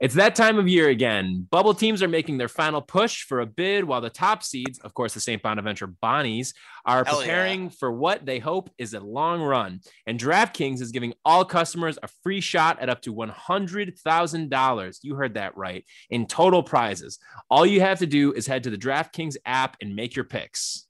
[0.00, 1.46] It's that time of year again.
[1.50, 4.92] Bubble teams are making their final push for a bid, while the top seeds, of
[4.92, 5.40] course, the St.
[5.40, 6.52] Bonaventure Bonnies,
[6.84, 7.70] are Hell preparing yeah.
[7.78, 9.80] for what they hope is a long run.
[10.06, 14.98] And DraftKings is giving all customers a free shot at up to $100,000.
[15.02, 15.84] You heard that right.
[16.10, 17.18] In total prizes.
[17.48, 20.86] All you have to do is head to the DraftKings app and make your picks.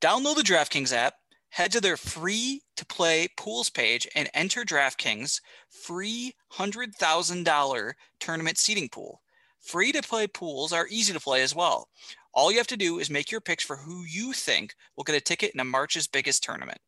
[0.00, 1.14] Download the DraftKings app,
[1.50, 8.88] head to their free to play pools page, and enter DraftKings free $100,000 tournament seating
[8.88, 9.22] pool.
[9.60, 11.88] Free to play pools are easy to play as well.
[12.32, 15.16] All you have to do is make your picks for who you think will get
[15.16, 16.78] a ticket in a March's biggest tournament.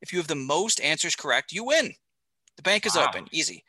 [0.00, 1.94] If you have the most answers correct, you win.
[2.56, 2.96] The bank is Wow.
[2.96, 3.64] open, easy.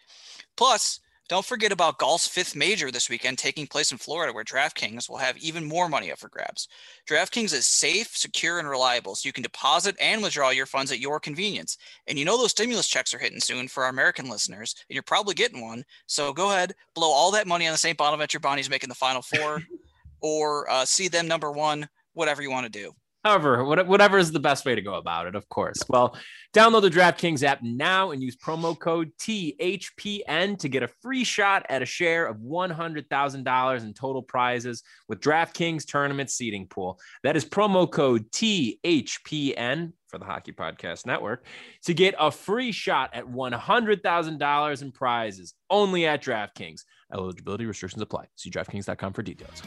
[0.58, 5.10] Plus, don't forget about golf's fifth major this weekend taking place in Florida, where DraftKings
[5.10, 6.68] will have even more money up for grabs.
[7.10, 11.00] DraftKings is safe, secure, and reliable, so you can deposit and withdraw your funds at
[11.00, 11.78] your convenience.
[12.08, 15.04] And you know those stimulus checks are hitting soon for our American listeners, and you're
[15.04, 15.84] probably getting one.
[16.06, 17.98] So go ahead, blow all that money on the St.
[17.98, 19.62] Bonaventure Bonnies making the Final Four,
[20.22, 22.94] or uh, see them number one, whatever you want to do.
[23.24, 25.80] However, whatever is the best way to go about it, of course.
[25.90, 26.18] Well,
[26.54, 31.66] download the DraftKings app now and use promo code THPN to get a free shot
[31.68, 37.00] at a share of $100,000 in total prizes with DraftKings tournament seating pool.
[37.24, 41.46] That is promo code THPN for the Hockey Podcast Network
[41.84, 46.84] to get a free shot at $100,000 in prizes only at DraftKings.
[47.12, 48.28] Eligibility restrictions apply.
[48.36, 49.62] See DraftKings.com for details.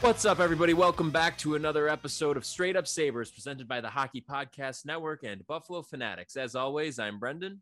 [0.00, 0.72] What's up, everybody?
[0.72, 5.24] Welcome back to another episode of Straight Up Sabres presented by the Hockey Podcast Network
[5.24, 6.36] and Buffalo Fanatics.
[6.36, 7.60] As always, I'm Brendan.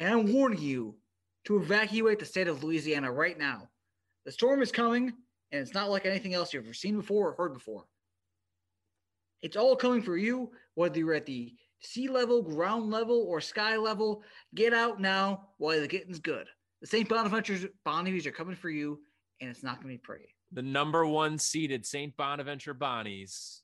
[0.00, 0.96] And I'm warning you
[1.44, 3.68] to evacuate the state of Louisiana right now.
[4.24, 5.12] The storm is coming,
[5.52, 7.84] and it's not like anything else you've ever seen before or heard before.
[9.42, 13.76] It's all coming for you, whether you're at the sea level, ground level, or sky
[13.76, 14.22] level.
[14.54, 16.46] Get out now while the getting's good.
[16.80, 17.06] The St.
[17.06, 19.00] Bonaventure's Bonnies are coming for you,
[19.42, 20.34] and it's not going to be pretty.
[20.52, 22.14] The number one seeded St.
[22.16, 23.62] Bonaventure Bonnies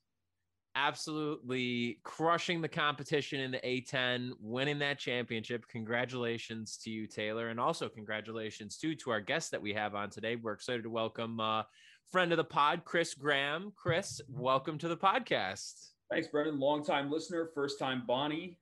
[0.75, 5.67] absolutely crushing the competition in the A10, winning that championship.
[5.67, 7.49] Congratulations to you, Taylor.
[7.49, 10.35] And also congratulations too to our guest that we have on today.
[10.35, 11.63] We're excited to welcome uh
[12.11, 13.71] friend of the pod, Chris Graham.
[13.75, 15.89] Chris, welcome to the podcast.
[16.09, 16.59] Thanks, Brendan.
[16.59, 18.57] Longtime listener, first time Bonnie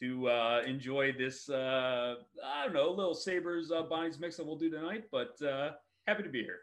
[0.00, 1.48] to uh, enjoy this.
[1.48, 5.70] Uh, I don't know, little Sabres uh, Bonnie's mix that we'll do tonight, but uh,
[6.06, 6.60] happy to be here.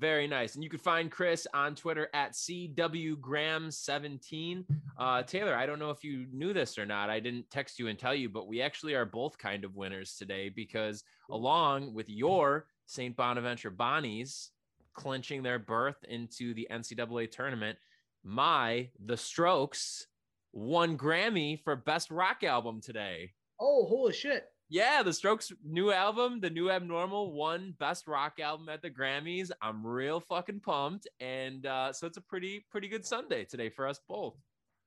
[0.00, 0.54] Very nice.
[0.54, 4.64] And you can find Chris on Twitter at CWGram17.
[4.98, 7.10] Uh, Taylor, I don't know if you knew this or not.
[7.10, 10.16] I didn't text you and tell you, but we actually are both kind of winners
[10.16, 13.14] today because along with your St.
[13.14, 14.48] Bonaventure Bonnies
[14.94, 17.76] clinching their berth into the NCAA tournament,
[18.24, 20.06] my The Strokes
[20.54, 23.32] won Grammy for Best Rock Album today.
[23.60, 24.49] Oh, holy shit.
[24.72, 29.50] Yeah, the Strokes' new album, The New Abnormal, won Best Rock Album at the Grammys.
[29.60, 33.88] I'm real fucking pumped, and uh, so it's a pretty pretty good Sunday today for
[33.88, 34.36] us both.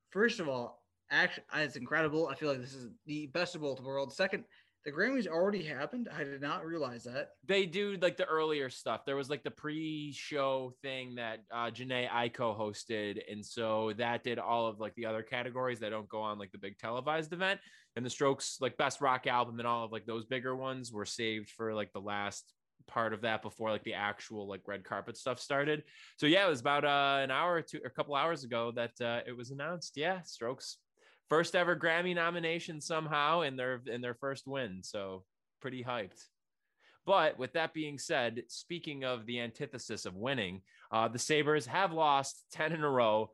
[0.10, 2.30] First of all, actually, it's incredible.
[2.30, 4.16] I feel like this is the best of both worlds.
[4.16, 4.46] Second,
[4.86, 6.10] the Grammys already happened.
[6.14, 7.30] I did not realize that.
[7.46, 9.06] They do like the earlier stuff.
[9.06, 14.40] There was like the pre-show thing that uh, Jhené Aiko hosted, and so that did
[14.40, 17.60] all of like the other categories that don't go on like the big televised event.
[17.96, 21.06] And the Strokes like Best Rock Album and all of like those bigger ones were
[21.06, 22.52] saved for like the last
[22.88, 25.84] part of that before like the actual like red carpet stuff started.
[26.18, 28.72] So yeah, it was about uh, an hour or two, or a couple hours ago
[28.76, 29.94] that uh, it was announced.
[29.96, 30.78] Yeah, Strokes
[31.30, 34.82] first ever Grammy nomination somehow in their in their first win.
[34.84, 35.24] So
[35.62, 36.28] pretty hyped.
[37.06, 40.62] But with that being said, speaking of the antithesis of winning,
[40.92, 43.32] uh, the Sabres have lost 10 in a row.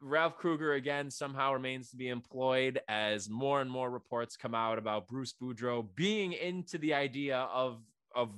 [0.00, 4.76] Ralph Krueger again somehow remains to be employed as more and more reports come out
[4.76, 7.80] about Bruce Boudreau being into the idea of
[8.14, 8.30] of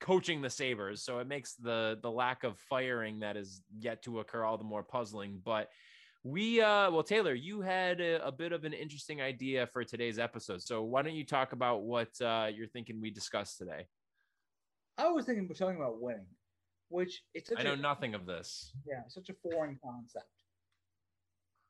[0.00, 1.02] coaching the Sabres.
[1.02, 4.64] So it makes the the lack of firing that is yet to occur all the
[4.64, 5.40] more puzzling.
[5.44, 5.70] But
[6.26, 10.18] we uh well Taylor, you had a, a bit of an interesting idea for today's
[10.18, 10.60] episode.
[10.60, 13.86] So why don't you talk about what uh you're thinking we discuss today?
[14.98, 16.26] I was thinking we're talking about winning.
[16.88, 18.72] which it's I know a, nothing of this.
[18.86, 20.26] yeah, such a foreign concept.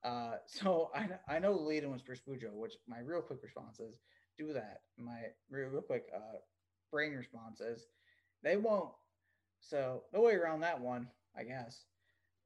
[0.02, 3.78] Uh, so I I know the lead in was Perspujo, which my real quick response
[3.78, 3.98] is
[4.38, 4.80] do that.
[4.96, 5.20] My
[5.50, 6.38] real, real quick uh,
[6.90, 7.86] brain response is
[8.42, 8.90] they won't.
[9.60, 11.84] So no way around that one, I guess.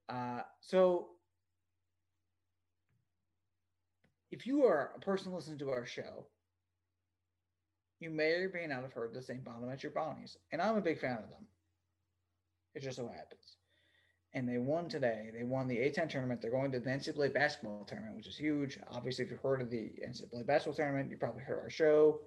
[0.09, 1.11] Uh, so
[4.31, 6.27] if you are a person listening to our show,
[7.99, 9.45] you may or may not have heard the St.
[9.45, 11.47] Bonaventure Bonnies, and I'm a big fan of them.
[12.75, 13.57] It just so happens.
[14.33, 15.31] And they won today.
[15.37, 16.41] They won the A10 tournament.
[16.41, 18.79] They're going to the NCAA basketball tournament, which is huge.
[18.93, 22.21] Obviously, if you've heard of the NCAA basketball tournament, you probably heard our show,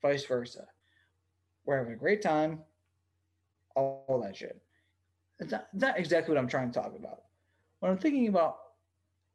[0.00, 0.66] vice versa.
[1.66, 2.60] We're having a great time,
[3.74, 4.62] all, all that shit.
[5.40, 7.22] It's not, it's not exactly what I'm trying to talk about.
[7.80, 8.58] What I'm thinking about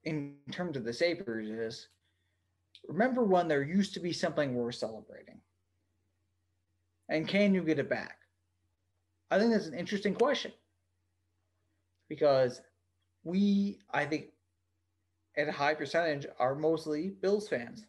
[0.06, 1.90] in terms of the Sabres is
[2.88, 5.40] remember when there used to be something worth celebrating?
[7.10, 8.18] And can you get it back?
[9.32, 10.52] I think that's an interesting question
[12.10, 12.62] because
[13.24, 14.28] we, I think,
[15.38, 17.86] at a high percentage, are mostly Bills fans.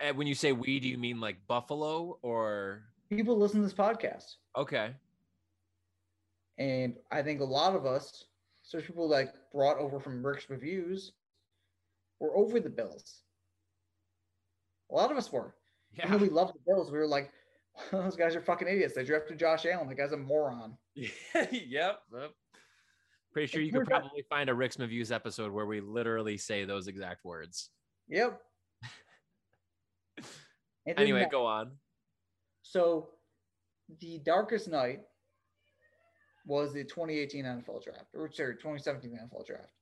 [0.00, 3.74] Uh, When you say we, do you mean like Buffalo or People listen to this
[3.74, 4.90] podcast, okay?
[6.58, 8.24] and I think a lot of us,
[8.64, 11.12] especially people like brought over from Rick's reviews,
[12.20, 13.22] were over the Bills.
[14.90, 15.54] A lot of us were.
[15.92, 16.10] Yeah.
[16.10, 17.30] though we loved the Bills, we were like,
[17.90, 18.94] those guys are fucking idiots.
[18.94, 19.88] They drafted Josh Allen.
[19.88, 20.76] That guy's a moron.
[20.94, 21.50] yep.
[21.52, 22.00] yep.
[23.32, 26.88] Pretty sure you could probably find a Rick's Reviews episode where we literally say those
[26.88, 27.70] exact words.
[28.08, 28.40] Yep.
[30.96, 31.72] Anyway, that- go on.
[32.62, 33.08] So,
[34.00, 35.00] the darkest night
[36.46, 39.72] was the 2018 NFL draft, or sorry, 2017 NFL draft.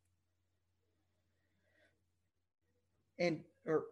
[3.18, 3.84] And or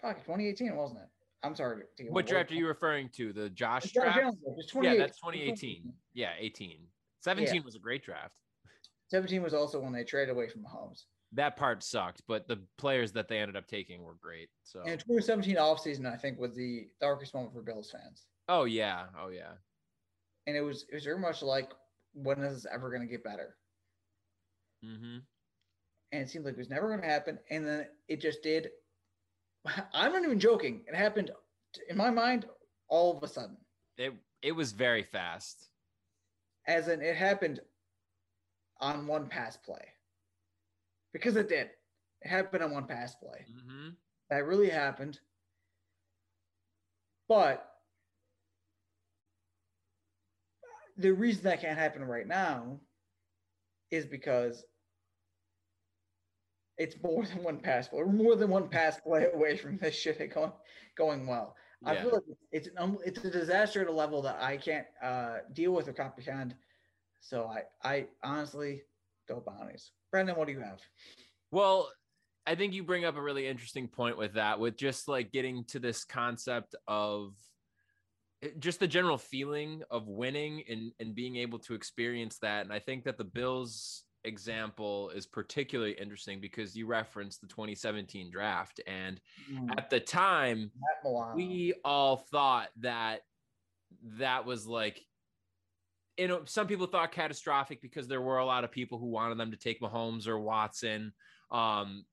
[0.00, 1.08] fuck, 2018 wasn't it?
[1.42, 1.82] I'm sorry.
[1.98, 3.32] to- What draft are you referring to?
[3.32, 4.18] The Josh draft?
[4.18, 5.92] Yeah, that's 2018.
[6.14, 6.78] Yeah, 18.
[7.20, 8.34] 17 was a great draft.
[9.08, 11.04] 17 was also when they traded away from Mahomes.
[11.32, 14.48] That part sucked, but the players that they ended up taking were great.
[14.62, 18.26] So, And 2017 offseason, I think, was the darkest moment for Bills fans.
[18.48, 19.52] oh yeah, oh yeah.
[20.46, 21.72] And it was it was very much like,
[22.12, 23.56] when is this ever going to get better?
[24.82, 25.18] hmm
[26.14, 27.38] and it seemed like it was never going to happen.
[27.50, 28.68] And then it just did.
[29.92, 30.82] I'm not even joking.
[30.86, 31.30] It happened
[31.88, 32.46] in my mind
[32.88, 33.56] all of a sudden,
[33.98, 35.70] It it was very fast.
[36.68, 37.60] as in it happened
[38.80, 39.84] on one pass play.
[41.12, 41.70] Because it did.
[42.22, 43.46] It happened on one pass play.
[43.66, 43.90] hmm
[44.30, 45.20] That really happened.
[47.28, 47.70] But
[50.96, 52.78] the reason that can't happen right now
[53.90, 54.64] is because
[56.78, 58.00] it's more than one pass play.
[58.00, 60.52] We're more than one pass play away from this shit going
[60.96, 61.56] going well.
[61.86, 64.86] I feel like it's an um, it's a disaster at a level that I can't
[65.02, 66.54] uh, deal with or comprehend.
[67.20, 68.82] So I I honestly
[69.28, 69.90] go bounties.
[70.10, 70.80] Brendan, what do you have?
[71.50, 71.90] Well,
[72.46, 75.64] I think you bring up a really interesting point with that, with just like getting
[75.64, 77.34] to this concept of
[78.58, 82.64] just the general feeling of winning and, and being able to experience that.
[82.64, 88.30] And I think that the Bills example is particularly interesting because you referenced the 2017
[88.30, 88.80] draft.
[88.86, 89.20] And
[89.76, 90.70] at the time,
[91.34, 93.20] we all thought that
[94.18, 95.00] that was like
[96.18, 99.38] you know some people thought catastrophic because there were a lot of people who wanted
[99.38, 101.12] them to take Mahomes or Watson
[101.50, 102.04] um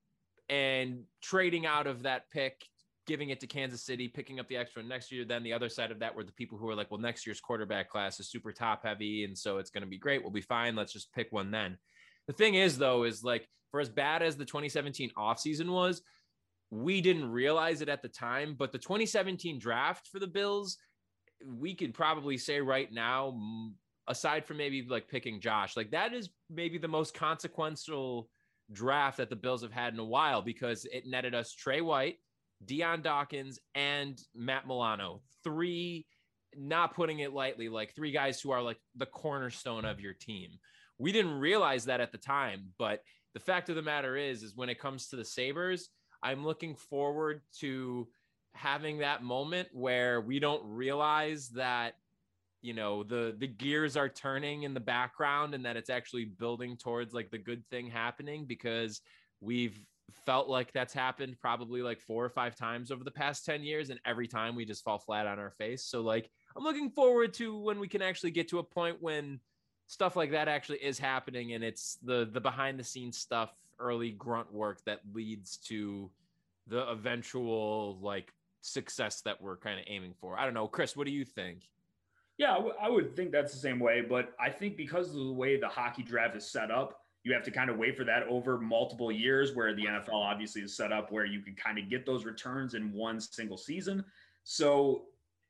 [0.50, 2.66] and trading out of that pick
[3.08, 5.92] giving it to Kansas City picking up the extra next year then the other side
[5.92, 8.52] of that were the people who were like well next year's quarterback class is super
[8.52, 10.22] top heavy and so it's going to be great.
[10.22, 10.76] We'll be fine.
[10.76, 11.78] Let's just pick one then
[12.28, 16.02] the thing is though is like for as bad as the 2017 offseason was
[16.72, 20.78] we didn't realize it at the time, but the 2017 draft for the Bills,
[21.46, 23.38] we could probably say right now,
[24.08, 28.30] aside from maybe like picking Josh, like that is maybe the most consequential
[28.72, 32.20] draft that the Bills have had in a while because it netted us Tre White,
[32.64, 35.22] Dion Dawkins, and Matt Milano.
[35.44, 36.06] Three,
[36.56, 40.52] not putting it lightly, like three guys who are like the cornerstone of your team.
[41.02, 43.04] We didn't realize that at the time, but
[43.34, 45.90] the fact of the matter is, is when it comes to the Sabres,
[46.22, 48.08] I'm looking forward to
[48.54, 51.96] having that moment where we don't realize that
[52.62, 56.78] you know the the gears are turning in the background and that it's actually building
[56.78, 59.02] towards like the good thing happening because
[59.40, 59.80] we've
[60.26, 63.90] felt like that's happened probably like four or five times over the past 10 years
[63.90, 65.86] and every time we just fall flat on our face.
[65.86, 69.40] So like i'm looking forward to when we can actually get to a point when
[69.92, 74.12] stuff like that actually is happening and it's the the behind the scenes stuff early
[74.12, 76.10] grunt work that leads to
[76.68, 78.32] the eventual like
[78.62, 81.68] success that we're kind of aiming for i don't know chris what do you think
[82.38, 85.60] Yeah, I would think that's the same way, but I think because of the way
[85.60, 88.58] the hockey draft is set up, you have to kind of wait for that over
[88.58, 92.04] multiple years, where the NFL obviously is set up where you can kind of get
[92.04, 94.04] those returns in one single season.
[94.44, 95.04] So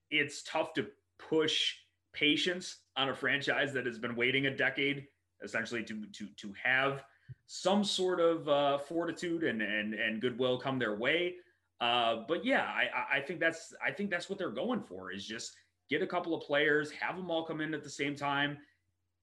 [0.10, 1.76] it's tough to push
[2.14, 5.08] patience on a franchise that has been waiting a decade
[5.44, 7.04] essentially to to to have
[7.48, 11.36] some sort of uh, fortitude and and and goodwill come their way.
[11.80, 15.26] Uh, but yeah, I I think that's I think that's what they're going for is
[15.26, 15.56] just
[15.90, 18.58] get a couple of players, have them all come in at the same time,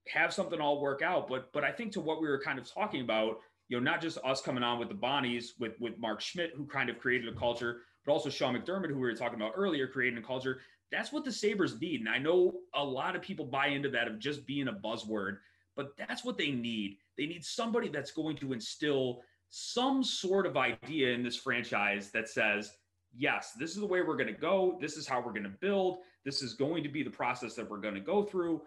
[0.09, 1.29] have something all work out.
[1.29, 4.01] But but I think to what we were kind of talking about, you know, not
[4.01, 7.29] just us coming on with the Bonnies with with Mark Schmidt who kind of created
[7.29, 10.61] a culture, but also Sean McDermott who we were talking about earlier creating a culture.
[10.91, 12.01] That's what the Sabres need.
[12.01, 15.39] And I know a lot of people buy into that of just being a buzzword
[15.79, 16.99] but that's what they need.
[17.17, 22.29] They need somebody that's going to instill some sort of idea in this franchise that
[22.29, 22.73] says,
[23.17, 24.77] yes, this is the way we're going to go.
[24.81, 25.99] This is how we're going to build.
[26.25, 28.61] This is going to be the process that we're going to go through.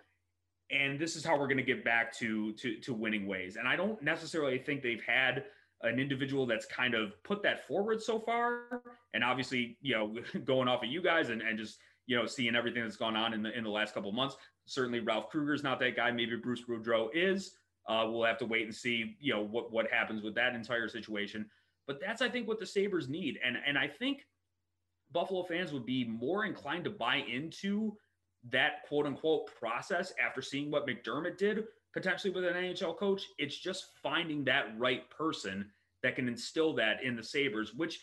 [0.72, 3.58] And this is how we're going to get back to, to, to winning ways.
[3.58, 5.44] And I don't necessarily think they've had
[5.82, 8.82] an individual that's kind of put that forward so far.
[9.14, 11.78] And obviously, you know, going off of you guys and, and just,
[12.08, 15.02] you know, seeing everything that's gone on in the in the last couple months, Certainly,
[15.02, 16.12] Ralph Krueger's not that guy.
[16.12, 17.56] Maybe Bruce Boudreau is.
[17.88, 20.88] Uh, we'll have to wait and see, you know, what what happens with that entire
[20.88, 21.50] situation.
[21.88, 24.26] But that's, I think, what the Sabres need, and and I think
[25.12, 27.98] Buffalo fans would be more inclined to buy into
[28.50, 33.24] that quote unquote process after seeing what McDermott did potentially with an NHL coach.
[33.38, 35.70] It's just finding that right person
[36.04, 38.00] that can instill that in the Sabres, which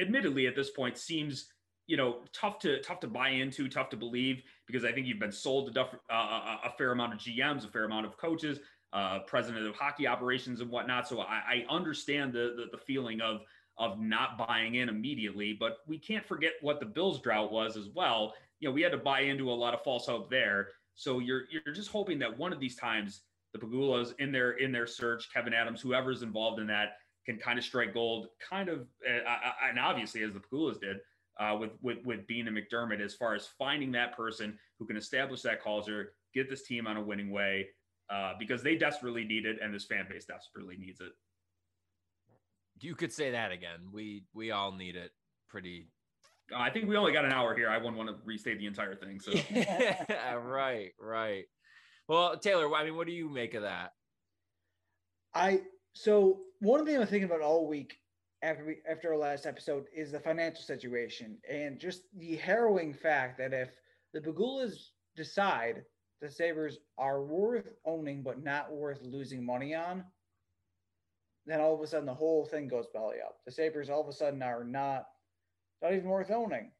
[0.00, 1.48] admittedly at this point seems
[1.90, 5.18] you know tough to tough to buy into, tough to believe because I think you've
[5.18, 8.60] been sold uh, a fair amount of GMs, a fair amount of coaches,
[8.92, 11.08] uh, president of hockey operations and whatnot.
[11.08, 13.40] So I, I understand the, the, the feeling of
[13.76, 17.88] of not buying in immediately, but we can't forget what the Bills drought was as
[17.92, 18.34] well.
[18.60, 20.68] You know, we had to buy into a lot of false hope there.
[20.94, 24.70] So you're you're just hoping that one of these times the Pegulas in their in
[24.70, 28.86] their search, Kevin Adams, whoever's involved in that, can kind of strike gold, kind of,
[29.08, 29.34] uh,
[29.68, 30.98] and obviously as the Pegulas did,
[31.38, 34.96] uh, with with with Beane and McDermott as far as finding that person who can
[34.96, 37.68] establish that culture, get this team on a winning way,
[38.10, 41.12] uh, because they desperately need it, and this fan base desperately needs it.
[42.80, 43.80] You could say that again.
[43.92, 45.12] We we all need it
[45.48, 45.88] pretty.
[46.52, 47.70] Uh, I think we only got an hour here.
[47.70, 49.20] I wouldn't want to restate the entire thing.
[49.20, 51.44] So yeah, right, right.
[52.08, 53.92] Well, Taylor, I mean, what do you make of that?
[55.34, 55.60] I
[55.92, 57.96] so one thing I'm thinking about all week
[58.42, 63.38] after we after our last episode is the financial situation and just the harrowing fact
[63.38, 63.70] that if
[64.12, 65.84] the Pegulas decide
[66.20, 70.04] the Sabres are worth owning but not worth losing money on,
[71.46, 73.38] then all of a sudden the whole thing goes belly up.
[73.44, 75.06] The Sabres all of a sudden are not
[75.82, 76.72] not even worth owning.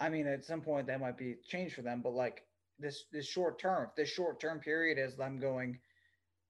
[0.00, 2.42] I mean, at some point that might be changed for them, but like
[2.78, 5.78] this this short term, this short term period is them going,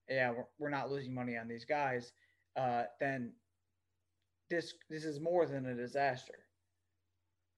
[0.09, 2.13] yeah, we're, we're not losing money on these guys.
[2.57, 3.33] Uh, then
[4.51, 6.35] this this is more than a disaster.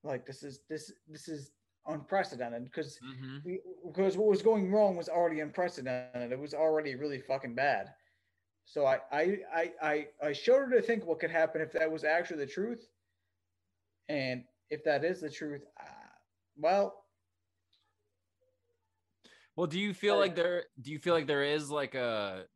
[0.03, 1.50] Like this is this this is
[1.87, 3.55] unprecedented because mm-hmm.
[3.87, 6.33] because what was going wrong was already unprecedented.
[6.33, 7.88] It was already really fucking bad.
[8.64, 11.91] So I I I I, I showed her to think what could happen if that
[11.91, 12.87] was actually the truth,
[14.09, 15.85] and if that is the truth, uh,
[16.57, 17.00] well.
[19.57, 20.64] Well, do you feel like there?
[20.81, 22.47] Do you feel like there is like a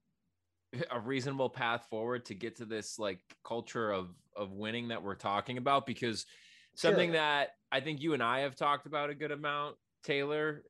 [0.90, 5.14] a reasonable path forward to get to this like culture of of winning that we're
[5.14, 6.26] talking about because
[6.74, 7.20] something sure.
[7.20, 10.62] that I think you and I have talked about a good amount, Taylor,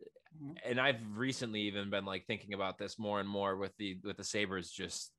[0.43, 0.53] mm-hmm.
[0.65, 4.17] and I've recently even been like thinking about this more and more with the with
[4.17, 5.13] the Sabres just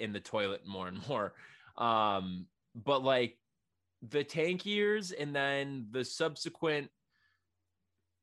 [0.00, 1.34] in the toilet more and more.
[1.78, 3.38] Um, but like
[4.10, 6.90] the tank years and then the subsequent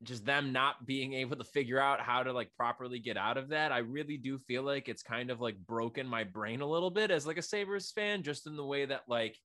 [0.02, 3.48] just them not being able to figure out how to like properly get out of
[3.48, 3.72] that.
[3.72, 7.10] I really do feel like it's kind of like broken my brain a little bit
[7.10, 9.38] as like a Sabres fan, just in the way that like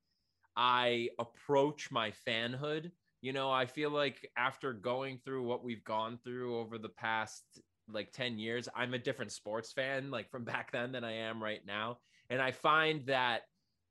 [0.56, 2.92] I approach my fanhood.
[3.22, 7.44] You know, I feel like after going through what we've gone through over the past
[7.92, 11.42] like 10 years, I'm a different sports fan like from back then than I am
[11.42, 12.00] right now.
[12.30, 13.42] And I find that,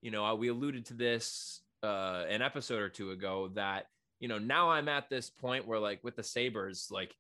[0.03, 3.87] you know, we alluded to this uh an episode or two ago that
[4.21, 7.15] you know, now I'm at this point where like with the Sabres, like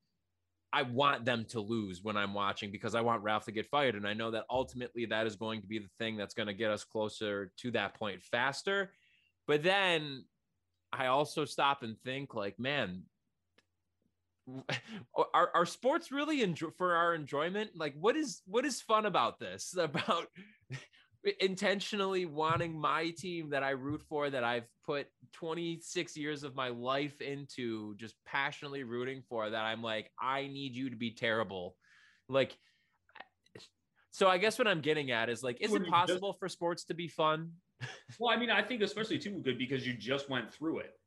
[0.72, 3.94] I want them to lose when I'm watching because I want Ralph to get fired.
[3.94, 6.54] And I know that ultimately that is going to be the thing that's going to
[6.54, 8.92] get us closer to that point faster.
[9.46, 10.24] But then
[10.92, 13.02] I also stop and think like, man,
[15.34, 17.70] are, are sports really enjoy- for our enjoyment?
[17.74, 20.26] Like what is, what is fun about this about
[21.40, 26.68] intentionally wanting my team that I root for that I've put 26 years of my
[26.68, 31.76] life into just passionately rooting for that I'm like I need you to be terrible.
[32.28, 32.56] Like
[34.10, 36.94] so I guess what I'm getting at is like is it possible for sports to
[36.94, 37.52] be fun?
[38.18, 40.98] well, I mean, I think especially too good because you just went through it.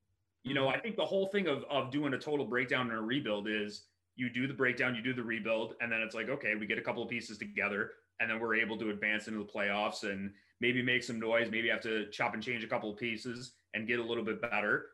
[0.43, 0.77] You know, mm-hmm.
[0.77, 3.85] I think the whole thing of of doing a total breakdown and a rebuild is
[4.15, 6.77] you do the breakdown, you do the rebuild, and then it's like, okay, we get
[6.77, 10.31] a couple of pieces together, and then we're able to advance into the playoffs and
[10.61, 13.88] maybe make some noise, maybe have to chop and change a couple of pieces and
[13.88, 14.88] get a little bit better.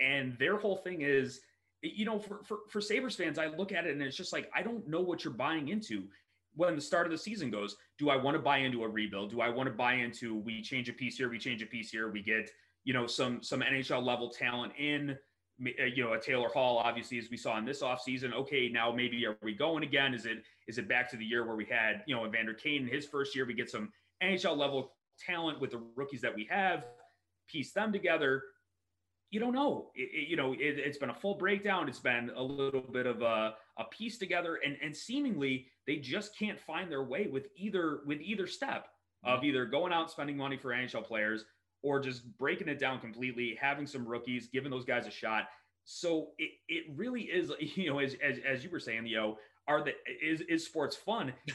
[0.00, 1.40] And their whole thing is,
[1.82, 4.50] you know, for, for, for Sabres fans, I look at it and it's just like,
[4.54, 6.04] I don't know what you're buying into
[6.54, 7.76] when the start of the season goes.
[7.98, 9.30] Do I want to buy into a rebuild?
[9.30, 11.90] Do I want to buy into we change a piece here, we change a piece
[11.90, 12.50] here, we get,
[12.84, 15.16] you know, some some NHL level talent in
[15.58, 18.32] you know, a Taylor Hall, obviously, as we saw in this offseason.
[18.32, 20.14] Okay, now maybe are we going again?
[20.14, 22.82] Is it is it back to the year where we had, you know, Evander Kane
[22.82, 23.44] in his first year?
[23.44, 23.92] We get some
[24.22, 26.86] NHL level talent with the rookies that we have,
[27.48, 28.42] piece them together.
[29.30, 29.90] You don't know.
[29.94, 31.88] It, it, you know, it, has been a full breakdown.
[31.88, 36.36] It's been a little bit of a, a piece together, and and seemingly they just
[36.36, 38.88] can't find their way with either with either step
[39.24, 39.46] of mm-hmm.
[39.46, 41.44] either going out spending money for NHL players
[41.82, 45.48] or just breaking it down completely, having some rookies, giving those guys a shot.
[45.84, 49.82] So it, it really is, you know, as, as, as you were saying, yo, are
[49.82, 51.32] the, is, is sports fun?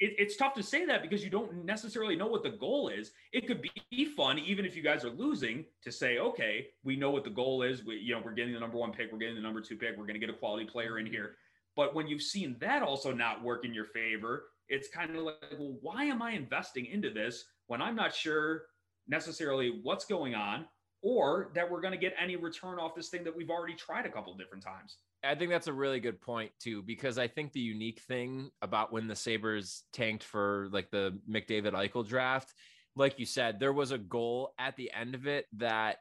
[0.00, 3.12] it, it's tough to say that because you don't necessarily know what the goal is.
[3.32, 7.10] It could be fun, even if you guys are losing to say, okay, we know
[7.10, 7.84] what the goal is.
[7.84, 9.12] We, you know, we're getting the number one pick.
[9.12, 9.90] We're getting the number two pick.
[9.90, 11.36] We're going to get a quality player in here.
[11.76, 15.36] But when you've seen that also not work in your favor, it's kind of like,
[15.58, 18.62] well, why am I investing into this when I'm not sure
[19.10, 20.64] necessarily what's going on
[21.02, 24.06] or that we're going to get any return off this thing that we've already tried
[24.06, 24.98] a couple different times.
[25.24, 28.92] I think that's a really good point too, because I think the unique thing about
[28.92, 32.52] when the Sabres tanked for like the McDavid Eichel draft,
[32.96, 35.96] like you said, there was a goal at the end of it that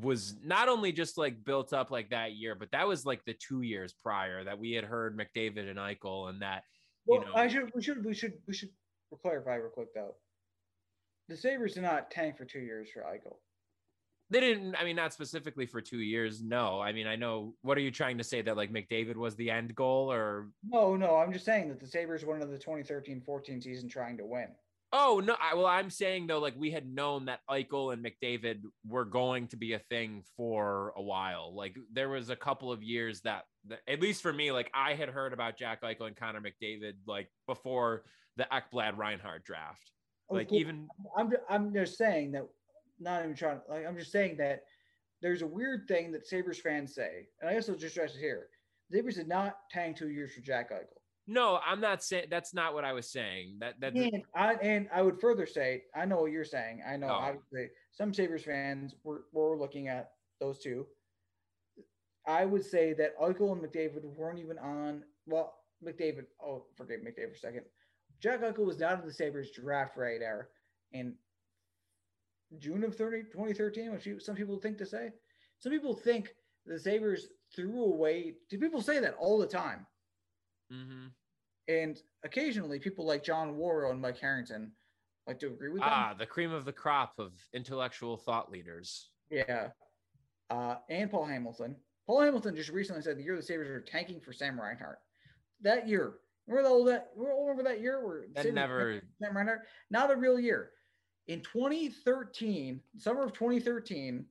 [0.00, 3.34] was not only just like built up like that year, but that was like the
[3.34, 6.62] two years prior that we had heard McDavid and Eichel and that.
[7.06, 8.70] Well, know, I should we should we should we should
[9.22, 10.14] clarify real quick though
[11.30, 13.36] the Sabres did not tank for two years for Eichel.
[14.30, 16.42] They didn't, I mean, not specifically for two years.
[16.42, 16.80] No.
[16.80, 19.50] I mean, I know what are you trying to say that like McDavid was the
[19.50, 23.62] end goal or no, no, I'm just saying that the Sabres went into the 2013-14
[23.62, 24.48] season trying to win.
[24.92, 25.36] Oh no!
[25.40, 29.46] I, well, I'm saying though, like we had known that Eichel and McDavid were going
[29.48, 31.54] to be a thing for a while.
[31.54, 34.94] Like there was a couple of years that, that, at least for me, like I
[34.94, 38.02] had heard about Jack Eichel and Connor McDavid like before
[38.36, 39.92] the Ekblad Reinhart draft.
[40.30, 42.46] Like even I'm I'm just saying that
[42.98, 44.62] not even trying like I'm just saying that
[45.22, 48.20] there's a weird thing that Sabres fans say, and I guess I'll just stress it
[48.20, 48.48] here.
[48.90, 51.00] Sabres did not tank two years for Jack Eichel.
[51.26, 53.58] No, I'm not saying that's not what I was saying.
[53.60, 56.82] That that and I and I would further say I know what you're saying.
[56.88, 57.12] I know oh.
[57.12, 60.86] obviously some Sabres fans were, were looking at those two.
[62.26, 67.28] I would say that Eichel and McDavid weren't even on well, McDavid, oh forget McDavid
[67.28, 67.62] for a second.
[68.20, 70.48] Jack Eichel was not in the Sabres draft radar
[70.92, 71.14] in
[72.58, 75.10] June of 30, 2013, which some people think to say.
[75.58, 76.30] Some people think
[76.66, 78.34] the Sabres threw away.
[78.48, 79.86] Do people say that all the time?
[80.72, 81.06] Mm-hmm.
[81.68, 84.72] And occasionally, people like John Wawrow and Mike Harrington
[85.26, 86.18] like to agree with ah, them.
[86.18, 89.10] the cream of the crop of intellectual thought leaders.
[89.30, 89.68] Yeah.
[90.50, 91.76] Uh, and Paul Hamilton.
[92.06, 94.98] Paul Hamilton just recently said the year the Sabres are tanking for Sam Reinhart.
[95.60, 96.14] That year,
[96.50, 97.10] Remember all that?
[97.16, 99.00] Remember that year where that never
[99.90, 100.70] not a real year.
[101.28, 104.26] In 2013, summer of 2013,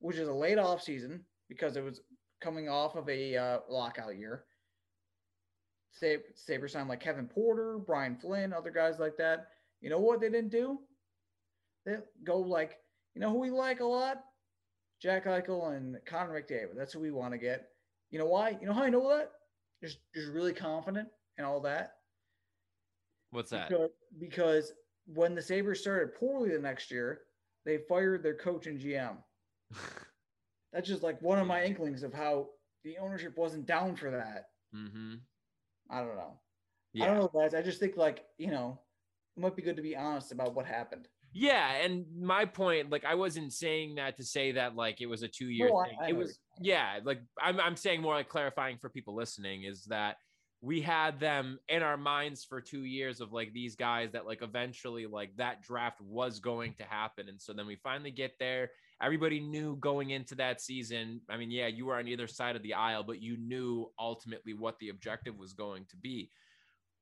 [0.00, 2.02] which is a late off season because it was
[2.42, 4.44] coming off of a uh, lockout year.
[6.34, 9.46] Sabre signed like Kevin Porter, Brian Flynn, other guys like that.
[9.80, 10.80] You know what they didn't do?
[11.86, 12.78] They go like,
[13.14, 14.22] you know who we like a lot?
[15.00, 16.76] Jack Eichel and Connor McDavid.
[16.76, 17.68] That's who we want to get.
[18.10, 18.58] You know why?
[18.60, 19.30] You know how I know that?
[19.82, 21.92] Just, just really confident and all that.
[23.30, 23.68] What's that?
[23.68, 24.72] Because, because
[25.06, 27.20] when the Sabres started poorly the next year,
[27.64, 29.16] they fired their coach and GM.
[30.72, 32.48] That's just like one of my inklings of how
[32.84, 34.46] the ownership wasn't down for that.
[34.74, 35.14] Mm-hmm.
[35.90, 36.40] I don't know.
[36.92, 37.04] Yeah.
[37.04, 37.54] I don't know, guys.
[37.54, 38.78] I just think like you know,
[39.36, 41.08] it might be good to be honest about what happened.
[41.34, 45.22] Yeah, and my point, like, I wasn't saying that to say that like it was
[45.22, 45.96] a two year no, thing.
[46.00, 49.64] I, I it was, yeah, like I'm I'm saying more like clarifying for people listening
[49.64, 50.16] is that
[50.62, 54.42] we had them in our minds for two years of like these guys that like
[54.42, 57.28] eventually like that draft was going to happen.
[57.28, 58.70] And so then we finally get there.
[59.02, 62.62] Everybody knew going into that season i mean yeah you were on either side of
[62.62, 66.30] the aisle but you knew ultimately what the objective was going to be.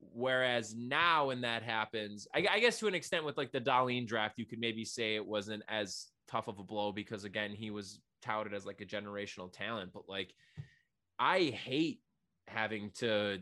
[0.00, 4.06] Whereas now, when that happens, I, I guess to an extent with like the Dahlin
[4.06, 7.70] draft, you could maybe say it wasn't as tough of a blow because again, he
[7.70, 9.92] was touted as like a generational talent.
[9.92, 10.32] But like,
[11.18, 12.00] I hate
[12.48, 13.40] having to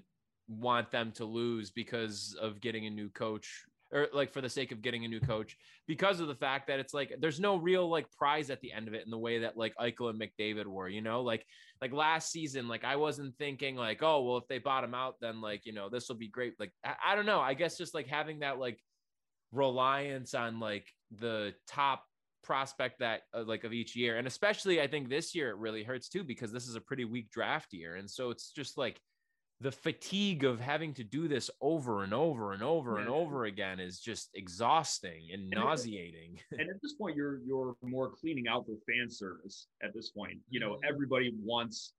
[0.48, 4.72] want them to lose because of getting a new coach or like for the sake
[4.72, 5.56] of getting a new coach
[5.86, 8.86] because of the fact that it's like there's no real like prize at the end
[8.86, 11.44] of it in the way that like Eichel and McDavid were, you know, like
[11.80, 15.40] like last season, like I wasn't thinking like, oh well, if they bottom out, then
[15.40, 16.54] like you know this will be great.
[16.58, 18.78] Like I, I don't know, I guess just like having that like
[19.52, 20.86] reliance on like
[21.18, 22.04] the top
[22.44, 25.82] prospect that uh, like of each year, and especially I think this year it really
[25.82, 29.00] hurts too because this is a pretty weak draft year, and so it's just like
[29.60, 33.00] the fatigue of having to do this over and over and over yeah.
[33.00, 36.38] and over again is just exhausting and, and nauseating.
[36.52, 39.66] and at this point, you're you're more cleaning out for fan service.
[39.82, 40.88] At this point, you know mm-hmm.
[40.88, 41.92] everybody wants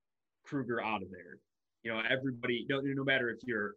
[0.46, 1.38] Krueger out of there.
[1.84, 3.76] You know everybody, no, no matter if you're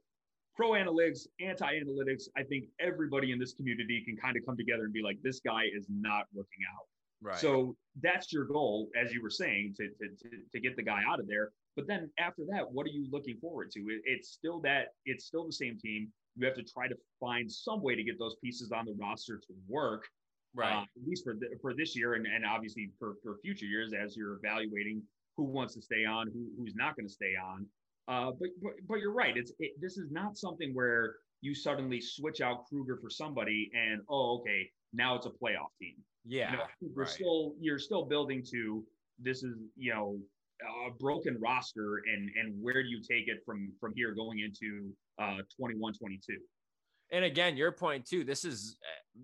[0.54, 4.84] pro analytics, anti analytics, I think everybody in this community can kind of come together
[4.84, 6.86] and be like, this guy is not working out.
[7.22, 7.38] Right.
[7.38, 11.02] So that's your goal, as you were saying, to, to, to, to get the guy
[11.08, 11.50] out of there.
[11.76, 13.80] But then after that, what are you looking forward to?
[13.80, 16.08] It, it's still that it's still the same team.
[16.36, 19.36] You have to try to find some way to get those pieces on the roster
[19.36, 20.04] to work,
[20.54, 20.76] right?
[20.76, 23.92] Uh, at least for the, for this year, and, and obviously for, for future years
[23.92, 25.02] as you're evaluating
[25.36, 27.66] who wants to stay on, who, who's not going to stay on.
[28.08, 29.36] Uh, but, but but you're right.
[29.36, 34.00] It's it, this is not something where you suddenly switch out Krueger for somebody and
[34.08, 35.94] oh okay now it's a playoff team.
[36.26, 37.10] Yeah, you know, we're right.
[37.10, 38.84] still you're still building to
[39.20, 40.18] this is you know
[40.86, 44.90] a broken roster and and where do you take it from from here going into
[45.20, 46.36] uh 21 22
[47.10, 48.76] and again your point too this is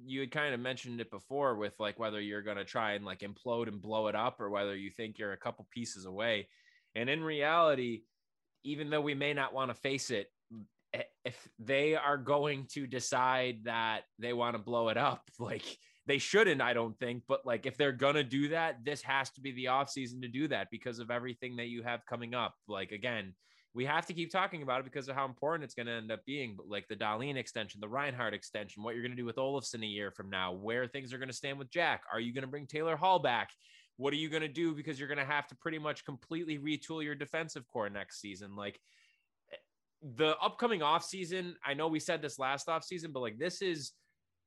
[0.05, 3.05] you had kind of mentioned it before with like whether you're going to try and
[3.05, 6.49] like implode and blow it up or whether you think you're a couple pieces away.
[6.95, 8.03] And in reality
[8.65, 10.31] even though we may not want to face it
[11.25, 16.19] if they are going to decide that they want to blow it up like they
[16.19, 17.23] shouldn't, I don't think.
[17.29, 20.49] But like if they're gonna do that, this has to be the offseason to do
[20.49, 22.55] that because of everything that you have coming up.
[22.67, 23.35] Like again,
[23.75, 26.11] we have to keep talking about it because of how important it's going to end
[26.11, 26.55] up being.
[26.57, 29.85] But like the Dahlin extension, the Reinhart extension, what you're going to do with Olofsson
[29.85, 32.03] a year from now, where things are going to stand with Jack.
[32.13, 33.51] Are you going to bring Taylor Hall back?
[33.97, 34.75] What are you going to do?
[34.75, 38.57] Because you're going to have to pretty much completely retool your defensive core next season.
[38.57, 38.81] Like
[39.53, 39.57] eh,
[40.17, 43.93] the upcoming offseason, I know we said this last offseason, but like this is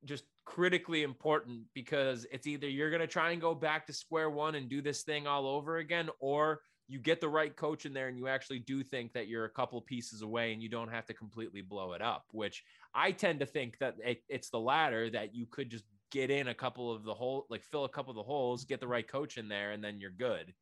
[0.05, 4.29] just critically important because it's either you're going to try and go back to square
[4.29, 7.93] one and do this thing all over again, or you get the right coach in
[7.93, 10.91] there and you actually do think that you're a couple pieces away and you don't
[10.91, 14.59] have to completely blow it up, which I tend to think that it, it's the
[14.59, 17.89] latter that you could just get in a couple of the hole, like fill a
[17.89, 20.53] couple of the holes, get the right coach in there, and then you're good.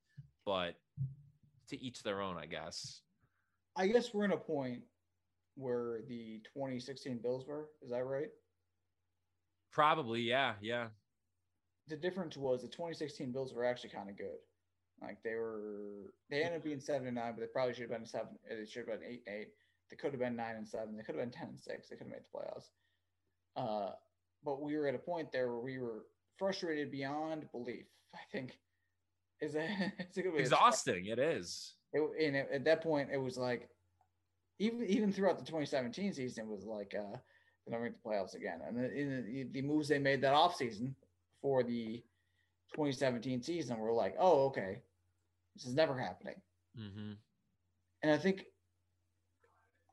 [0.45, 0.75] But
[1.69, 3.01] to each their own, I guess.
[3.75, 4.81] I guess we're in a point
[5.55, 7.69] where the 2016 Bills were.
[7.81, 8.29] Is that right?
[9.71, 10.87] Probably, yeah, yeah.
[11.87, 14.37] The difference was the 2016 Bills were actually kind of good.
[15.01, 17.91] Like they were, they ended up being seven and nine, but they probably should have
[17.91, 18.37] been seven.
[18.49, 19.47] It should have been eight and eight.
[19.89, 20.95] They could have been nine and seven.
[20.95, 21.89] They could have been ten and six.
[21.89, 22.69] They could have made the playoffs.
[23.55, 23.93] Uh,
[24.43, 26.03] but we were at a point there where we were
[26.37, 27.85] frustrated beyond belief.
[28.13, 28.57] I think
[29.41, 29.67] is a,
[29.99, 30.39] it's a good way.
[30.39, 31.05] Exhausting.
[31.05, 31.73] It is.
[31.93, 33.69] It, and it, at that point, it was like,
[34.59, 37.17] even even throughout the 2017 season, it was like, uh,
[37.67, 38.59] they're make the playoffs again.
[38.65, 40.93] And the, the moves they made that offseason
[41.41, 42.03] for the
[42.73, 44.81] 2017 season were like, oh, okay,
[45.55, 46.35] this is never happening.
[46.79, 47.13] Mm-hmm.
[48.03, 48.45] And I think,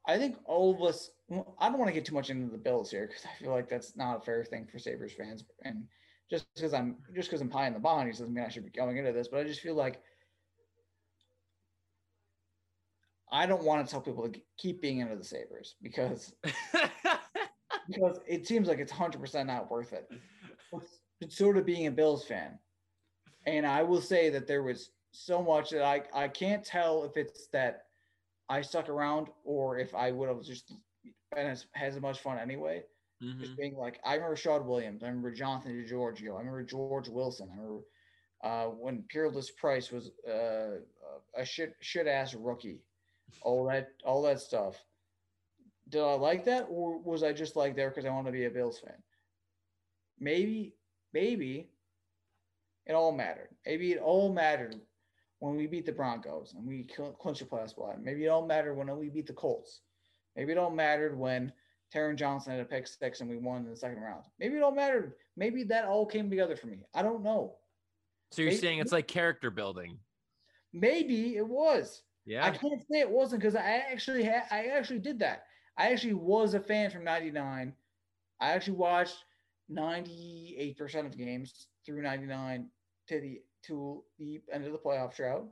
[0.07, 1.11] I think all of us.
[1.59, 3.69] I don't want to get too much into the Bills here because I feel like
[3.69, 5.43] that's not a fair thing for Sabres fans.
[5.65, 5.83] And
[6.31, 8.71] just because I'm just because I'm pie in the bonnies doesn't mean I should be
[8.71, 9.27] going into this.
[9.27, 10.01] But I just feel like
[13.31, 16.33] I don't want to tell people to keep being into the Sabres because
[17.89, 20.11] because it seems like it's 100% not worth it.
[21.21, 22.59] It's sort of being a Bills fan.
[23.47, 27.17] And I will say that there was so much that I, I can't tell if
[27.17, 27.85] it's that
[28.49, 30.73] I stuck around or if I would have just
[31.35, 32.83] been as, as much fun anyway.
[33.23, 33.41] Mm-hmm.
[33.41, 35.03] Just being like, I remember Rashad Williams.
[35.03, 36.35] I remember Jonathan DiGiorgio.
[36.35, 37.49] I remember George Wilson.
[37.51, 37.83] I remember
[38.45, 40.81] uh, when Peerless Price was uh,
[41.35, 42.83] a shit shit ass rookie.
[43.41, 44.77] All that all that stuff
[45.89, 48.47] did I like that, or was I just like there because I want to be
[48.47, 48.97] a Bills fan?
[50.19, 50.75] Maybe,
[51.13, 51.71] maybe
[52.87, 53.51] it all mattered.
[53.65, 54.77] Maybe it all mattered
[55.39, 56.89] when we beat the Broncos and we
[57.21, 58.03] clinched the playoff spot.
[58.03, 59.81] Maybe it all mattered when we beat the Colts.
[60.35, 61.53] Maybe it all mattered when
[61.95, 64.25] Taron Johnson had a pick six and we won in the second round.
[64.39, 65.15] Maybe it all mattered.
[65.37, 66.79] Maybe that all came together for me.
[66.95, 67.57] I don't know.
[68.33, 69.99] So you're maybe, saying it's like character building?
[70.73, 72.03] Maybe it was.
[72.25, 72.45] Yeah.
[72.45, 75.45] I can't say it wasn't because I actually had I actually did that.
[75.79, 77.73] I actually was a fan from 99.
[78.41, 79.25] I actually watched
[79.71, 82.69] 98% of the games through 99
[83.09, 85.47] to the to the end of the playoff drought.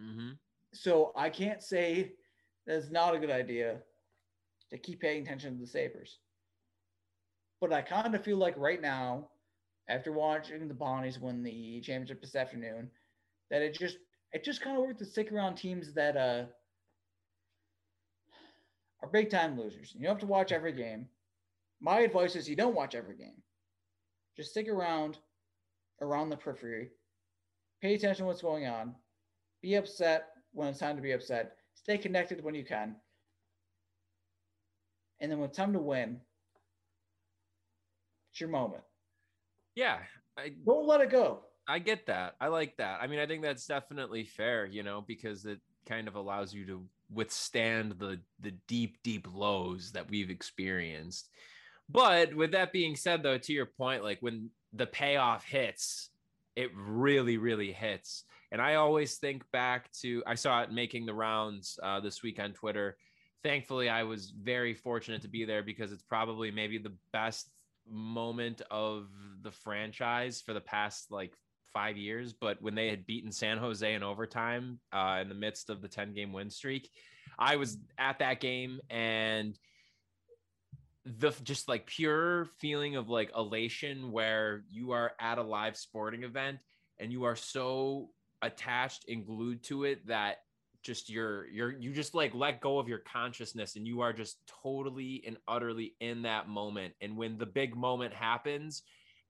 [0.00, 0.30] Mm-hmm.
[0.72, 2.12] So I can't say
[2.66, 3.78] that's not a good idea
[4.70, 6.18] to keep paying attention to the Sabres.
[7.60, 9.28] But I kind of feel like right now,
[9.88, 12.90] after watching the Bonnies win the championship this afternoon,
[13.50, 13.98] that it just
[14.32, 16.44] it just kind of worked to stick around teams that uh
[19.04, 19.92] are big time losers.
[19.94, 21.06] You don't have to watch every game.
[21.80, 23.42] My advice is you don't watch every game.
[24.36, 25.18] Just stick around
[26.00, 26.90] around the periphery.
[27.82, 28.94] Pay attention to what's going on.
[29.62, 31.56] Be upset when it's time to be upset.
[31.74, 32.96] Stay connected when you can.
[35.20, 36.20] And then when it's time to win,
[38.32, 38.82] it's your moment.
[39.74, 39.98] Yeah,
[40.38, 41.40] I Don't let it go.
[41.68, 42.36] I get that.
[42.40, 43.00] I like that.
[43.02, 46.66] I mean, I think that's definitely fair, you know, because it kind of allows you
[46.66, 51.28] to withstand the the deep, deep lows that we've experienced.
[51.88, 56.10] But with that being said, though, to your point, like when the payoff hits,
[56.56, 58.24] it really, really hits.
[58.52, 62.40] And I always think back to I saw it making the rounds uh, this week
[62.40, 62.96] on Twitter.
[63.42, 67.50] Thankfully, I was very fortunate to be there because it's probably maybe the best
[67.90, 69.08] moment of
[69.42, 71.36] the franchise for the past like
[71.74, 72.32] five years.
[72.32, 75.88] But when they had beaten San Jose in overtime uh, in the midst of the
[75.88, 76.88] 10 game win streak,
[77.38, 79.58] I was at that game and
[81.04, 86.22] the just like pure feeling of like elation where you are at a live sporting
[86.22, 86.58] event
[86.98, 88.08] and you are so
[88.40, 90.38] attached and glued to it that
[90.82, 94.38] just you're you're you just like let go of your consciousness and you are just
[94.62, 98.82] totally and utterly in that moment and when the big moment happens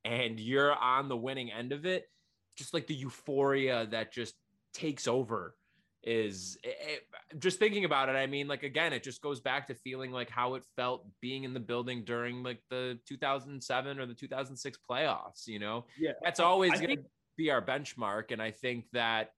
[0.04, 2.06] and you're on the winning end of it
[2.56, 4.34] just like the euphoria that just
[4.72, 5.56] takes over
[6.02, 9.66] is it, it- just thinking about it i mean like again it just goes back
[9.66, 14.06] to feeling like how it felt being in the building during like the 2007 or
[14.06, 15.84] the 2006 playoffs you know?
[15.98, 19.30] Yeah, that's always going to think- be our benchmark and i think that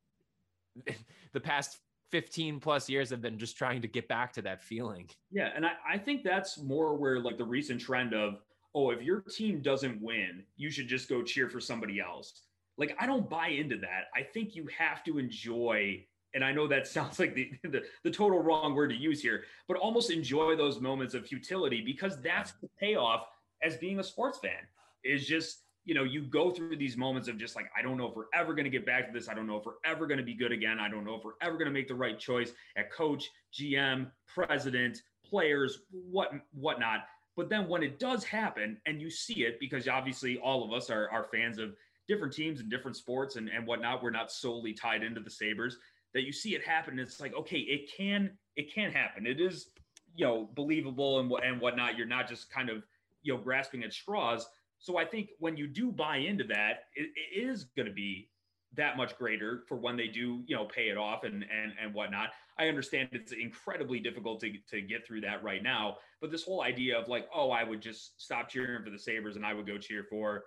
[1.33, 1.79] the past
[2.13, 5.09] 15 plus years have been just trying to get back to that feeling.
[5.33, 8.35] Yeah, and I, I think that's more where like the recent trend of,
[8.77, 12.43] oh, if your team doesn't win, you should just go cheer for somebody else.
[12.79, 14.05] Like I don't buy into that.
[14.15, 18.11] I think you have to enjoy, and I know that sounds like the, the the
[18.11, 22.53] total wrong word to use here, but almost enjoy those moments of futility because that's
[22.61, 23.27] the payoff
[23.63, 24.67] as being a sports fan
[25.05, 28.09] is just you know you go through these moments of just like i don't know
[28.09, 29.29] if we're ever going to get back to this.
[29.29, 30.79] I don't know if we're ever going to be good again.
[30.79, 34.11] I don't know if we're ever going to make the right choice at coach gm
[34.27, 37.05] president players what whatnot.
[37.37, 40.89] But then when it does happen and you see it because obviously all of us
[40.91, 41.75] are, are fans of
[42.09, 45.79] different teams and different sports and, and whatnot we're not solely tied into the sabres
[46.17, 46.99] that you see it happen.
[46.99, 49.27] It's like okay it can it can happen.
[49.27, 49.69] It is
[50.15, 51.97] you know believable and, and whatnot.
[51.99, 52.83] You're not just kind of
[53.23, 54.47] you know grasping at straws.
[54.79, 58.31] So I think when you do buy into that, it, it is going to be
[58.77, 61.93] that much greater for when they do, you know, pay it off and and and
[61.93, 62.31] whatnot.
[62.59, 66.63] I understand it's incredibly difficult to to get through that right now, but this whole
[66.63, 69.67] idea of like, oh, I would just stop cheering for the Sabres and I would
[69.67, 70.45] go cheer for,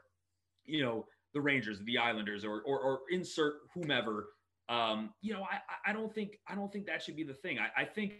[0.65, 4.29] you know, the Rangers, the Islanders, or or, or insert whomever.
[4.67, 7.57] Um, you know, I I don't think I don't think that should be the thing.
[7.59, 8.13] I, I think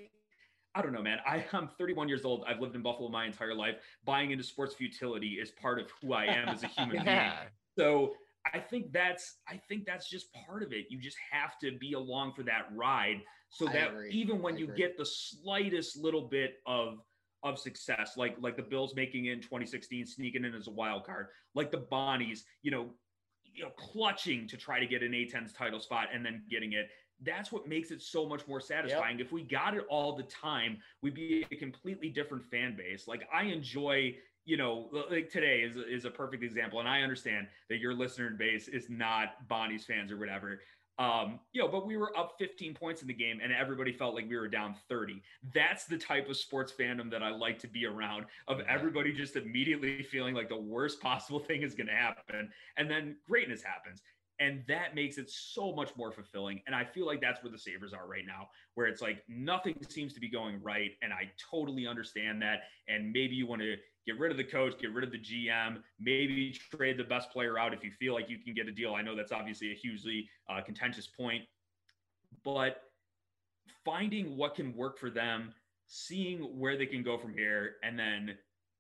[0.75, 1.17] I don't know, man.
[1.25, 2.45] I, I'm 31 years old.
[2.47, 3.75] I've lived in Buffalo my entire life.
[4.05, 7.31] Buying into sports futility is part of who I am as a human being.
[7.77, 8.13] So
[8.53, 10.85] I think that's I think that's just part of it.
[10.89, 14.65] You just have to be along for that ride, so that even when I you
[14.65, 14.77] agree.
[14.77, 16.99] get the slightest little bit of
[17.43, 21.05] of success, like like the Bills making it in 2016, sneaking in as a wild
[21.05, 22.89] card, like the Bonnies, you know,
[23.43, 26.89] you know, clutching to try to get an A10's title spot and then getting it.
[27.21, 29.19] That's what makes it so much more satisfying.
[29.19, 33.07] If we got it all the time, we'd be a completely different fan base.
[33.07, 34.15] Like I enjoy
[34.49, 36.79] you know, like today is, is a perfect example.
[36.79, 40.61] And I understand that your listener base is not Bonnie's fans or whatever.
[40.99, 44.15] Um, you know, but we were up 15 points in the game and everybody felt
[44.15, 45.21] like we were down 30.
[45.53, 49.37] That's the type of sports fandom that I like to be around of everybody just
[49.37, 52.49] immediately feeling like the worst possible thing is going to happen.
[52.75, 54.01] And then greatness happens.
[54.41, 56.61] And that makes it so much more fulfilling.
[56.65, 59.75] And I feel like that's where the Sabres are right now, where it's like nothing
[59.89, 60.91] seems to be going right.
[61.01, 62.63] And I totally understand that.
[62.87, 63.75] And maybe you want to
[64.09, 67.59] get rid of the coach, get rid of the GM, maybe trade the best player
[67.59, 68.95] out if you feel like you can get a deal.
[68.95, 71.43] I know that's obviously a hugely uh, contentious point,
[72.43, 72.81] but
[73.85, 75.53] finding what can work for them,
[75.87, 78.35] seeing where they can go from here, and then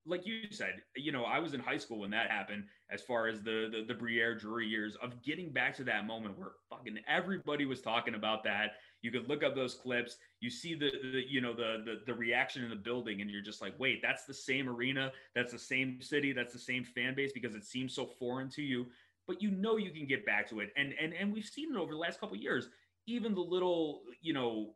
[0.05, 2.63] like you said, you know, I was in high school when that happened.
[2.89, 6.39] As far as the the, the Briere Drury years of getting back to that moment
[6.39, 8.71] where fucking everybody was talking about that.
[9.01, 10.17] You could look up those clips.
[10.39, 13.41] You see the, the you know the, the the reaction in the building, and you're
[13.41, 17.15] just like, wait, that's the same arena, that's the same city, that's the same fan
[17.15, 18.87] base because it seems so foreign to you.
[19.27, 21.77] But you know you can get back to it, and and and we've seen it
[21.77, 22.69] over the last couple years.
[23.07, 24.71] Even the little you know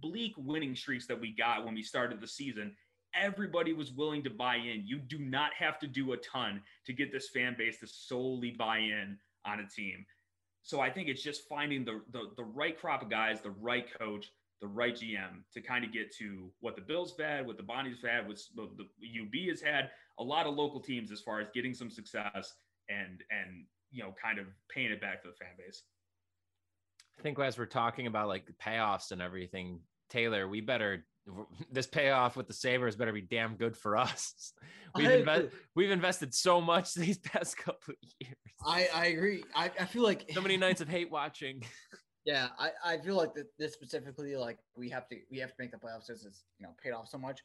[0.00, 2.74] bleak winning streaks that we got when we started the season
[3.14, 4.82] everybody was willing to buy in.
[4.84, 8.52] You do not have to do a ton to get this fan base to solely
[8.52, 10.04] buy in on a team.
[10.62, 13.86] So I think it's just finding the the, the right crop of guys, the right
[13.98, 17.56] coach, the right GM to kind of get to what the Bills have had, what
[17.56, 19.90] the Bonnies have had, what the UB has had.
[20.18, 22.54] A lot of local teams as far as getting some success
[22.88, 25.82] and and you know kind of paying it back to the fan base.
[27.18, 31.04] I think as we're talking about like payoffs and everything, Taylor, we better
[31.72, 34.52] this payoff with the Sabres better be damn good for us.
[34.96, 38.34] We've, inve- we've invested so much these past couple of years.
[38.66, 39.44] I, I agree.
[39.54, 41.62] I, I feel like so many nights of hate watching.
[42.24, 45.54] Yeah, I, I feel like that this specifically, like we have to we have to
[45.60, 47.40] make the playoffs since it's you know paid off so much.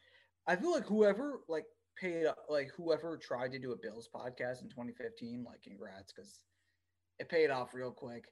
[0.48, 4.70] I feel like whoever like paid like whoever tried to do a Bills podcast in
[4.70, 6.40] 2015, like congrats because
[7.20, 8.26] it paid off real quick.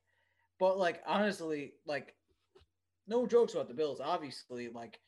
[0.60, 2.16] But like honestly, like
[3.08, 4.02] no jokes about the Bills.
[4.04, 5.00] Obviously, like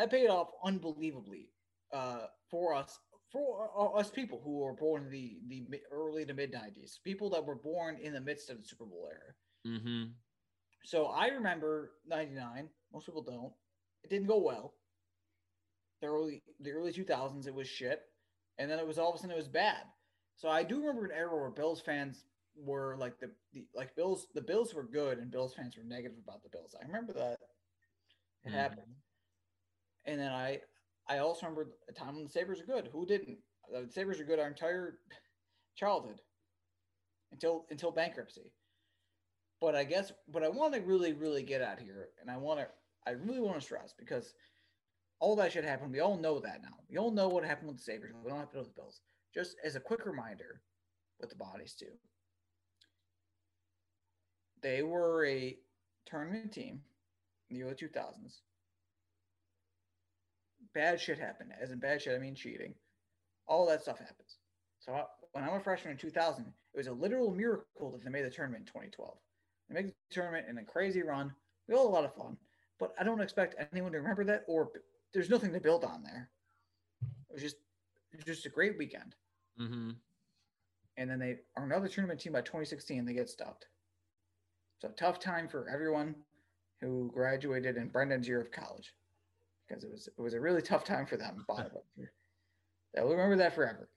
[0.00, 1.50] that paid off unbelievably
[1.92, 2.98] uh, for us
[3.30, 7.28] for uh, us people who were born in the the early to mid 90s people
[7.30, 9.76] that were born in the midst of the super bowl era.
[9.76, 10.04] Mm-hmm.
[10.84, 13.52] so i remember 99 most people don't
[14.02, 14.72] it didn't go well.
[16.00, 18.00] The early the early 2000s it was shit
[18.58, 19.82] and then it was all of a sudden it was bad.
[20.36, 22.24] So i do remember an era where bills fans
[22.56, 26.16] were like the, the like bills the bills were good and bills fans were negative
[26.24, 26.74] about the bills.
[26.80, 27.36] I remember that.
[28.42, 28.56] It mm-hmm.
[28.56, 28.94] happened
[30.04, 30.60] and then I
[31.08, 32.88] I also remember a time when the Sabres are good.
[32.92, 33.38] Who didn't?
[33.72, 34.98] The Sabres are good our entire
[35.76, 36.20] childhood
[37.32, 38.52] until until bankruptcy.
[39.60, 42.60] But I guess what I want to really, really get at here, and I want
[42.60, 42.68] to
[43.06, 44.34] I really want to stress because
[45.18, 45.92] all that should happen.
[45.92, 46.76] We all know that now.
[46.88, 48.14] We all know what happened with the Sabres.
[48.22, 49.00] We don't have to know the Bills.
[49.34, 50.62] Just as a quick reminder
[51.18, 51.86] what the Bonnies do.
[54.62, 55.58] They were a
[56.06, 56.80] tournament team
[57.50, 58.40] in the early 2000s
[60.74, 61.50] bad shit happened.
[61.60, 62.74] As in bad shit, I mean cheating.
[63.46, 64.36] All that stuff happens.
[64.78, 68.10] So I, when I'm a freshman in 2000, it was a literal miracle that they
[68.10, 69.16] made the tournament in 2012.
[69.68, 71.32] They made the tournament in a crazy run.
[71.68, 72.36] We all had a lot of fun,
[72.78, 74.44] but I don't expect anyone to remember that.
[74.48, 74.70] Or
[75.12, 76.30] there's nothing to build on there.
[77.02, 77.56] It was just,
[78.12, 79.14] it was just a great weekend.
[79.60, 79.90] Mm-hmm.
[80.96, 83.04] And then they are another tournament team by 2016.
[83.04, 83.66] They get stopped.
[84.80, 86.14] So tough time for everyone
[86.80, 88.94] who graduated in Brendan's year of college
[89.70, 91.44] because it was it was a really tough time for them.
[92.92, 93.88] That we'll remember that forever.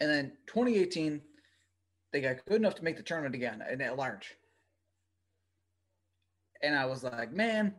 [0.00, 1.20] And then 2018,
[2.10, 4.34] they got good enough to make the tournament again and at large.
[6.62, 7.74] And I was like, man,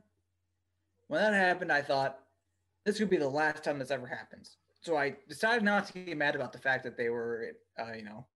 [1.07, 2.19] when that happened, I thought
[2.85, 4.57] this could be the last time this ever happens.
[4.81, 8.03] So I decided not to get mad about the fact that they were, uh, you
[8.03, 8.27] know,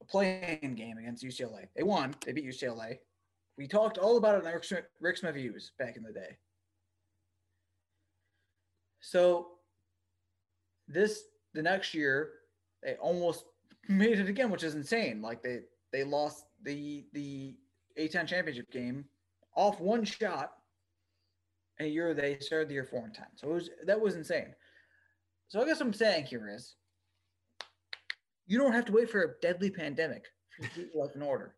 [0.00, 1.66] a playing game against UCLA.
[1.74, 2.14] They won.
[2.24, 2.98] They beat UCLA.
[3.58, 6.38] We talked all about it in Smith, Rick Smith views back in the day.
[9.04, 9.48] So
[10.88, 12.30] this the next year
[12.82, 13.44] they almost
[13.88, 15.20] made it again, which is insane.
[15.20, 15.60] Like they
[15.92, 17.54] they lost the the
[17.98, 19.04] A10 championship game
[19.54, 20.52] off one shot.
[21.80, 23.26] A year they started the year four and ten.
[23.36, 24.54] So it was that was insane.
[25.48, 26.74] So I guess what I'm saying here is
[28.46, 30.24] you don't have to wait for a deadly pandemic
[30.62, 31.56] to get your life in order.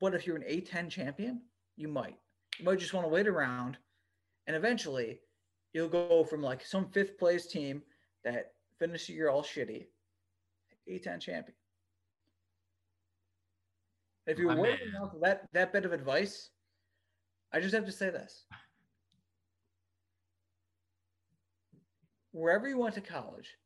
[0.00, 1.42] But if you're an A10 champion,
[1.76, 2.16] you might.
[2.58, 3.76] You might just want to wait around
[4.46, 5.20] and eventually
[5.76, 7.82] you'll go from like some fifth place team
[8.24, 9.86] that finished the year all shitty,
[10.90, 11.54] A10 champion.
[14.26, 16.48] If you're working off that that bit of advice,
[17.52, 18.46] I just have to say this.
[22.32, 23.56] Wherever you went to college,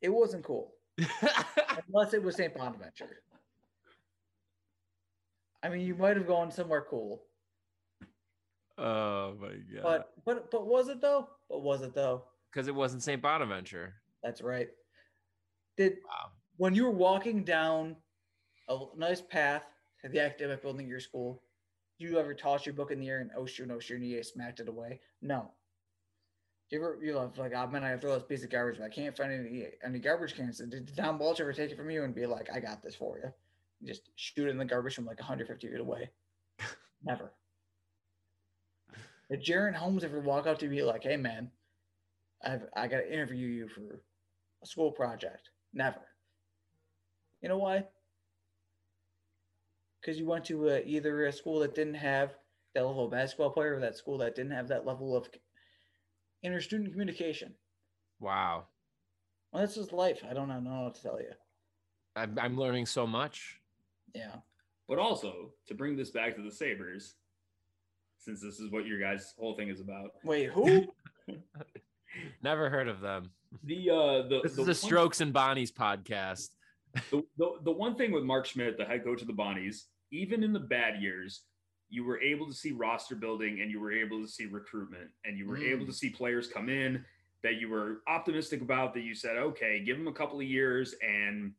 [0.00, 0.72] it wasn't cool.
[0.98, 2.54] Unless it was St.
[2.54, 3.22] Bonaventure.
[5.62, 7.22] I mean, you might have gone somewhere cool,
[8.78, 9.82] Oh my god.
[9.82, 11.28] But but but was it though?
[11.48, 12.24] But was it though?
[12.50, 13.20] Because it wasn't St.
[13.20, 13.94] Bonaventure.
[14.22, 14.68] That's right.
[15.76, 16.30] Did wow.
[16.56, 17.96] when you were walking down
[18.68, 19.62] a nice path
[20.02, 21.42] to the academic building of your school,
[21.98, 24.22] you ever toss your book in the air and oh shoot, no shoot, and you
[24.22, 25.00] smacked it away?
[25.22, 25.50] No.
[26.68, 28.84] Do you ever you know like oh man, I throw this piece of garbage, but
[28.84, 30.58] I can't find any any garbage cans.
[30.58, 33.18] Did Dom Welch ever take it from you and be like, I got this for
[33.18, 33.32] you?
[33.84, 36.10] just shoot it in the garbage from like 150 feet away.
[37.04, 37.32] Never.
[39.30, 41.50] Did Jaren Holmes ever walk up to me like, "Hey man,
[42.44, 44.02] I've I got to interview you for
[44.62, 45.50] a school project.
[45.72, 46.00] Never.
[47.40, 47.84] You know why?
[50.00, 52.34] Because you went to a, either a school that didn't have
[52.74, 55.28] that level of basketball player or that school that didn't have that level of
[56.42, 57.54] inter-student communication.
[58.20, 58.66] Wow.
[59.52, 60.22] Well, that's just life.
[60.28, 61.32] I don't know what to tell you.
[62.14, 63.60] I'm, I'm learning so much.
[64.14, 64.36] Yeah.
[64.88, 67.16] But also to bring this back to the Sabres,
[68.18, 70.10] since this is what your guys' whole thing is about.
[70.24, 70.86] Wait, who?
[72.42, 73.30] Never heard of them.
[73.64, 76.50] The uh the This the is a Strokes and Bonnies podcast.
[77.10, 80.42] the, the, the one thing with Mark Schmidt, the head coach of the Bonnies, even
[80.42, 81.42] in the bad years,
[81.88, 85.36] you were able to see roster building and you were able to see recruitment and
[85.38, 85.72] you were Mm.
[85.72, 87.04] able to see players come in
[87.42, 90.94] that you were optimistic about that you said, okay, give them a couple of years
[91.06, 91.52] and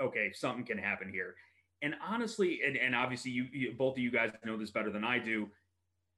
[0.00, 1.34] okay, something can happen here.
[1.82, 5.04] And honestly, and, and obviously you, you both of you guys know this better than
[5.04, 5.48] I do.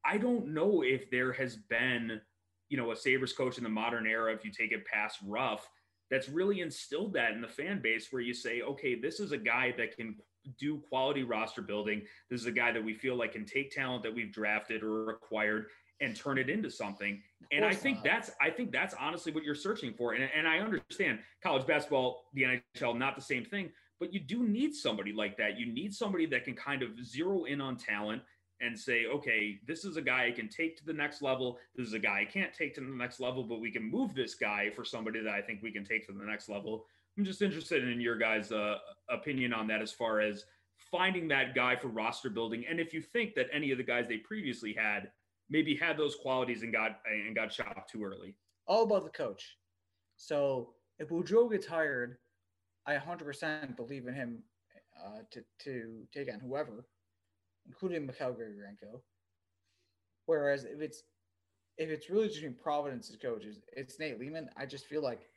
[0.04, 2.20] I don't know if there has been,
[2.68, 5.68] you know, a Sabres coach in the modern era, if you take it past Ruff,
[6.10, 9.38] that's really instilled that in the fan base where you say, okay, this is a
[9.38, 10.16] guy that can
[10.58, 12.02] do quality roster building.
[12.30, 15.10] This is a guy that we feel like can take talent that we've drafted or
[15.10, 15.66] acquired
[16.00, 17.22] and turn it into something.
[17.52, 18.04] And I think not.
[18.04, 20.14] that's I think that's honestly what you're searching for.
[20.14, 24.42] And, and I understand college basketball, the NHL, not the same thing, but you do
[24.42, 25.58] need somebody like that.
[25.58, 28.22] You need somebody that can kind of zero in on talent
[28.62, 31.58] and say, okay, this is a guy I can take to the next level.
[31.76, 34.14] This is a guy I can't take to the next level, but we can move
[34.14, 36.86] this guy for somebody that I think we can take to the next level.
[37.18, 38.76] I'm just interested in your guys' uh,
[39.10, 40.44] opinion on that as far as
[40.90, 44.06] finding that guy for roster building, and if you think that any of the guys
[44.08, 45.10] they previously had
[45.50, 48.34] maybe had those qualities and got and got chopped too early.
[48.66, 49.56] All about the coach.
[50.16, 52.16] So if Boudreau gets hired,
[52.86, 54.42] I 100% believe in him
[55.04, 56.86] uh, to to take on whoever,
[57.66, 59.00] including Mikhail Grigorenko.
[60.26, 61.02] Whereas if it's
[61.78, 64.48] if it's really between Providence's coaches, it's Nate Leaman.
[64.56, 65.28] I just feel like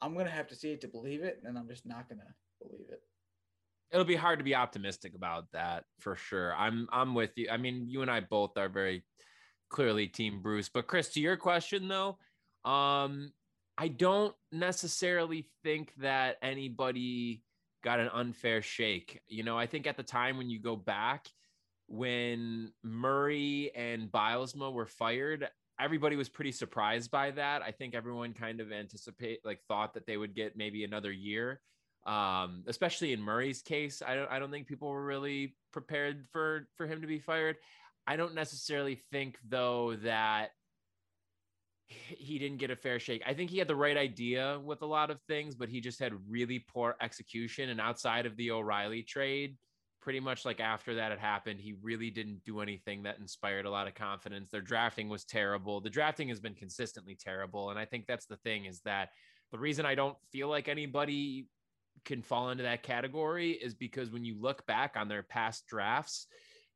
[0.00, 2.86] I'm gonna have to see it to believe it, and I'm just not gonna believe
[2.90, 3.00] it.
[3.90, 6.54] It'll be hard to be optimistic about that for sure.
[6.54, 7.48] I'm I'm with you.
[7.50, 9.04] I mean, you and I both are very
[9.70, 10.68] clearly team Bruce.
[10.68, 12.18] But Chris, to your question though,
[12.64, 13.32] um,
[13.78, 17.42] I don't necessarily think that anybody
[17.86, 19.20] got an unfair shake.
[19.28, 21.28] You know, I think at the time when you go back,
[21.86, 27.62] when Murray and Bylsma were fired, everybody was pretty surprised by that.
[27.62, 31.60] I think everyone kind of anticipate like thought that they would get maybe another year.
[32.04, 36.66] Um, especially in Murray's case, I don't I don't think people were really prepared for
[36.74, 37.54] for him to be fired.
[38.04, 40.50] I don't necessarily think though that
[41.88, 43.22] he didn't get a fair shake.
[43.26, 46.00] I think he had the right idea with a lot of things, but he just
[46.00, 47.70] had really poor execution.
[47.70, 49.56] And outside of the O'Reilly trade,
[50.00, 53.70] pretty much like after that had happened, he really didn't do anything that inspired a
[53.70, 54.50] lot of confidence.
[54.50, 55.80] Their drafting was terrible.
[55.80, 57.70] The drafting has been consistently terrible.
[57.70, 59.10] And I think that's the thing is that
[59.52, 61.48] the reason I don't feel like anybody
[62.04, 66.26] can fall into that category is because when you look back on their past drafts,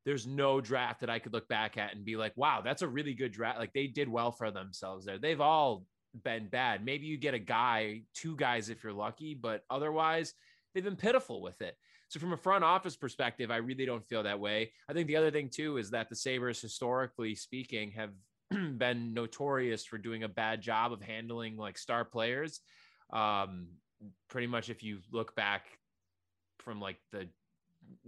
[0.05, 2.89] there's no draft that I could look back at and be like, wow, that's a
[2.89, 3.59] really good draft.
[3.59, 5.19] Like they did well for themselves there.
[5.19, 5.85] They've all
[6.25, 6.85] been bad.
[6.85, 10.35] Maybe you get a guy, two guys if you're lucky, but otherwise
[10.75, 11.77] they've been pitiful with it.
[12.09, 14.73] So from a front office perspective, I really don't feel that way.
[14.89, 18.11] I think the other thing too is that the Sabres, historically speaking, have
[18.79, 22.61] been notorious for doing a bad job of handling like star players.
[23.13, 23.69] Um,
[24.29, 25.67] pretty much if you look back
[26.59, 27.29] from like the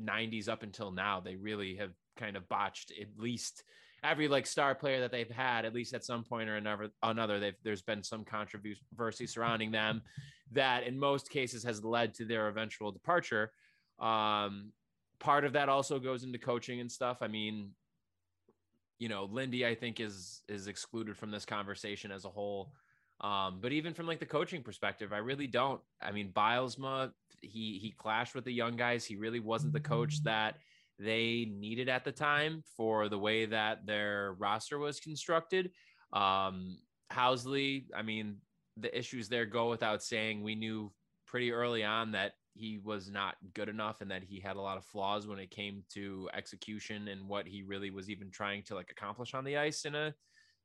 [0.01, 3.65] 90s up until now, they really have kind of botched at least
[4.05, 7.39] every like star player that they've had, at least at some point or another, another
[7.39, 10.03] they've, there's been some controversy surrounding them
[10.51, 13.53] that in most cases has led to their eventual departure.
[13.99, 14.73] Um,
[15.21, 17.19] part of that also goes into coaching and stuff.
[17.21, 17.71] I mean,
[18.99, 22.73] you know, Lindy, I think is, is excluded from this conversation as a whole.
[23.21, 25.81] Um, but even from like the coaching perspective, I really don't.
[26.01, 27.13] I mean, Bylsma,
[27.43, 29.05] he he clashed with the young guys.
[29.05, 30.57] He really wasn't the coach that
[30.99, 35.71] they needed at the time for the way that their roster was constructed.
[36.13, 36.79] Um,
[37.13, 38.37] Housley, I mean,
[38.77, 40.43] the issues there go without saying.
[40.43, 40.93] We knew
[41.27, 44.77] pretty early on that he was not good enough and that he had a lot
[44.77, 48.75] of flaws when it came to execution and what he really was even trying to
[48.75, 50.15] like accomplish on the ice in a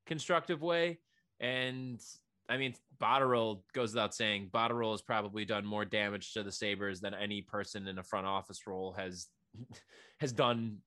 [0.06, 1.00] constructive way.
[1.40, 2.02] And
[2.50, 4.50] I mean, Botterill goes without saying.
[4.54, 8.26] Botterill has probably done more damage to the Sabres than any person in a front
[8.26, 9.28] office role has
[10.20, 10.78] has done,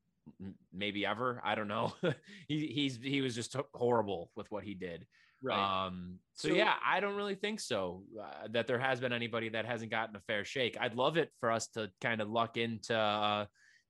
[0.73, 1.41] maybe ever.
[1.45, 1.93] I don't know.
[2.49, 5.07] he he's he was just horrible with what he did.
[5.51, 6.19] Um.
[6.35, 8.05] So, So- yeah, I don't really think so.
[8.21, 10.77] Uh, that there has been anybody that hasn't gotten a fair shake.
[10.81, 13.47] I'd love it for us to kind of luck into uh,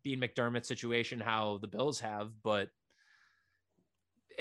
[0.07, 2.68] Sean McDermott's situation, how the Bills have, but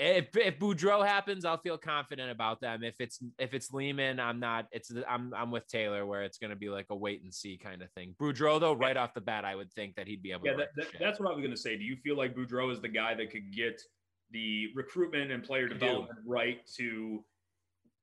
[0.00, 2.82] if if Boudreau happens, I'll feel confident about them.
[2.82, 4.66] If it's if it's Leaman, I'm not.
[4.72, 7.58] It's I'm I'm with Taylor where it's going to be like a wait and see
[7.58, 8.14] kind of thing.
[8.18, 10.46] Boudreau though, right off the bat, I would think that he'd be able.
[10.46, 11.76] Yeah, to that, that, that's what I was going to say.
[11.76, 13.82] Do you feel like Boudreau is the guy that could get
[14.30, 17.22] the recruitment and player development right to,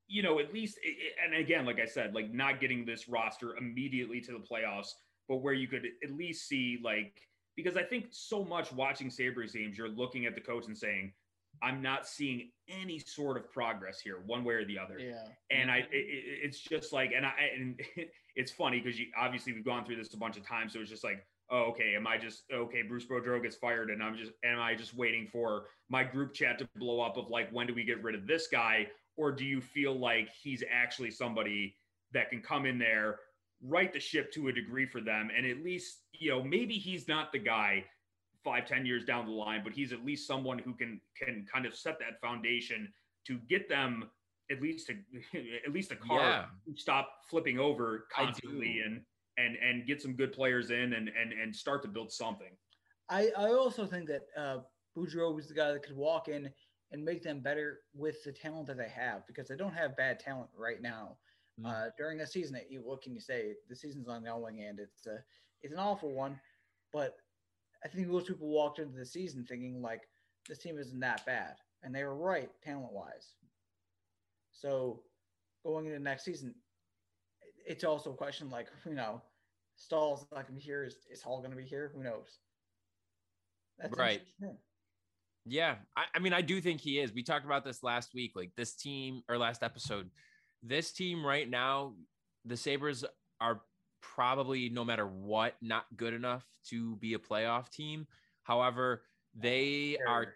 [0.08, 0.78] you know, at least
[1.26, 4.90] and again, like I said, like not getting this roster immediately to the playoffs,
[5.28, 7.14] but where you could at least see like
[7.56, 11.12] because I think so much watching Sabres games, you're looking at the coach and saying
[11.62, 15.00] I'm not seeing any sort of progress here, one way or the other.
[15.00, 15.24] Yeah.
[15.52, 15.94] And I, mm-hmm.
[15.94, 17.80] it, it's just like, and I, and
[18.36, 20.90] it's funny because you obviously we've gone through this a bunch of times, so it's
[20.90, 22.82] just like, oh, okay, am I just okay?
[22.82, 26.60] Bruce Boudreau gets fired, and I'm just, am I just waiting for my group chat
[26.60, 29.46] to blow up of like, when do we get rid of this guy, or do
[29.46, 31.76] you feel like he's actually somebody
[32.14, 33.20] that can come in there,
[33.64, 37.08] right the ship to a degree for them, and at least, you know, maybe he's
[37.08, 37.84] not the guy
[38.44, 41.66] five, ten years down the line, but he's at least someone who can can kind
[41.66, 42.92] of set that foundation
[43.26, 44.10] to get them
[44.52, 44.94] at least to
[45.66, 46.46] at least a car Yeah.
[46.76, 49.02] stop flipping over constantly and
[49.38, 52.56] and and get some good players in and and and start to build something.
[53.10, 54.58] I, I also think that uh,
[54.98, 56.50] Boudreau was the guy that could walk in
[56.92, 60.20] and make them better with the talent that they have because they don't have bad
[60.20, 61.18] talent right now.
[61.60, 61.68] Mm.
[61.68, 63.54] Uh, during a season, that you, what can you say?
[63.70, 65.20] The season's ongoing and it's a,
[65.62, 66.40] it's an awful one.
[66.94, 67.18] But
[67.88, 70.02] I think most people walked into the season thinking like
[70.48, 73.36] this team isn't that bad, and they were right talent wise.
[74.52, 75.04] So
[75.66, 76.54] going into next season,
[77.66, 79.22] it's also a question like you know,
[79.78, 80.84] Staal's not to be here.
[80.84, 81.92] Is, is Hall going to be here?
[81.96, 82.40] Who knows?
[83.80, 84.22] That's Right.
[85.46, 87.14] Yeah, I, I mean, I do think he is.
[87.14, 88.34] We talked about this last week.
[88.36, 90.10] Like this team or last episode,
[90.62, 91.94] this team right now,
[92.44, 93.06] the Sabres
[93.40, 93.62] are
[94.02, 98.08] probably no matter what not good enough to be a playoff team.
[98.44, 99.04] However,
[99.36, 100.36] they are.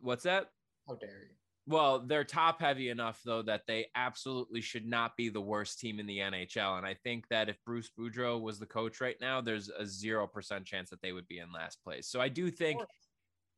[0.00, 0.50] What's that?
[0.88, 1.36] How dare you?
[1.66, 6.00] Well, they're top heavy enough though that they absolutely should not be the worst team
[6.00, 6.76] in the NHL.
[6.76, 10.26] And I think that if Bruce Boudreau was the coach right now, there's a zero
[10.26, 12.08] percent chance that they would be in last place.
[12.08, 12.80] So I do think.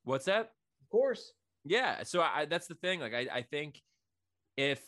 [0.05, 0.53] What's that?
[0.83, 1.33] Of course.
[1.65, 2.03] Yeah.
[2.03, 3.01] So I, that's the thing.
[3.01, 3.81] Like, I, I think
[4.59, 4.83] if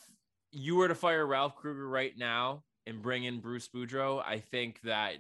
[0.53, 4.81] you were to fire Ralph Krueger right now and bring in Bruce Boudreau, I think
[4.83, 5.17] that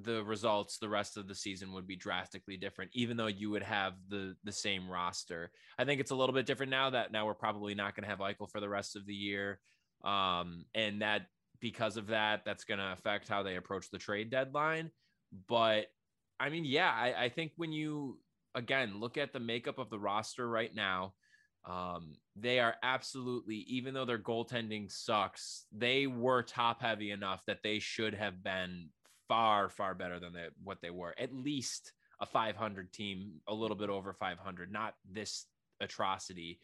[0.00, 3.62] the results the rest of the season would be drastically different, even though you would
[3.62, 5.50] have the the same roster.
[5.78, 8.10] I think it's a little bit different now that now we're probably not going to
[8.10, 9.58] have Eichel for the rest of the year.
[10.04, 11.26] Um, and that
[11.60, 14.90] because of that, that's going to affect how they approach the trade deadline.
[15.48, 15.86] But
[16.38, 18.18] I mean, yeah, I, I think when you
[18.54, 21.14] again look at the makeup of the roster right now,
[21.64, 27.62] um, they are absolutely, even though their goaltending sucks, they were top heavy enough that
[27.62, 28.88] they should have been
[29.28, 31.14] far, far better than they, what they were.
[31.18, 35.46] At least a 500 team, a little bit over 500, not this
[35.80, 36.60] atrocity.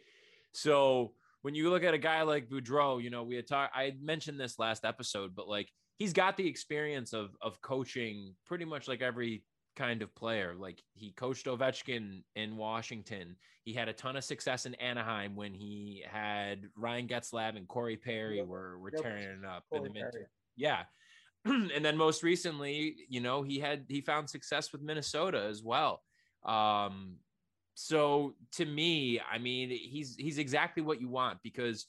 [0.53, 3.95] So when you look at a guy like Boudreau, you know, we had talked, I
[4.01, 8.89] mentioned this last episode, but like he's got the experience of of coaching pretty much
[8.89, 9.43] like every
[9.77, 10.55] kind of player.
[10.59, 13.37] Like he coached Ovechkin in Washington.
[13.63, 17.97] He had a ton of success in Anaheim when he had Ryan Getzlaf and Corey
[17.97, 18.47] Perry Yep.
[18.47, 19.03] were, were Yep.
[19.03, 20.27] tearing it up in the Corey mid.
[20.57, 20.85] Yeah.
[21.45, 26.03] and then most recently, you know, he had he found success with Minnesota as well.
[26.45, 27.17] Um
[27.75, 31.87] so to me, I mean, he's he's exactly what you want because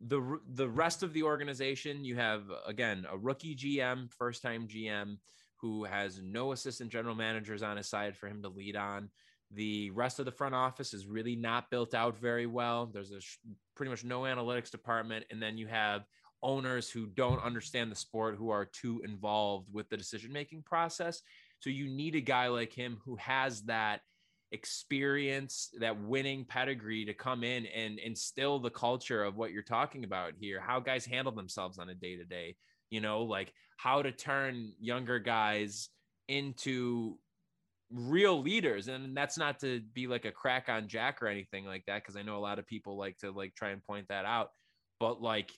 [0.00, 5.18] the the rest of the organization, you have again a rookie GM, first time GM
[5.60, 9.10] who has no assistant general managers on his side for him to lead on.
[9.52, 12.86] The rest of the front office is really not built out very well.
[12.86, 13.38] There's a sh-
[13.74, 16.04] pretty much no analytics department, and then you have
[16.42, 21.22] owners who don't understand the sport who are too involved with the decision making process.
[21.60, 24.00] So you need a guy like him who has that
[24.52, 30.04] experience, that winning pedigree to come in and instill the culture of what you're talking
[30.04, 32.56] about here, how guys handle themselves on a day to day,
[32.90, 35.88] you know, like how to turn younger guys
[36.28, 37.18] into
[37.90, 38.88] real leaders.
[38.88, 42.16] And that's not to be like a crack on Jack or anything like that, because
[42.16, 44.50] I know a lot of people like to like try and point that out.
[45.00, 45.52] But like,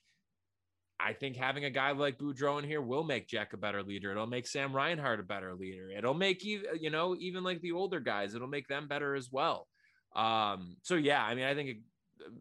[1.00, 4.10] I think having a guy like Boudreau in here will make Jack a better leader.
[4.10, 5.88] It'll make Sam Reinhart a better leader.
[5.96, 9.30] It'll make you, you know, even like the older guys, it'll make them better as
[9.32, 9.66] well.
[10.14, 11.78] Um, so yeah, I mean, I think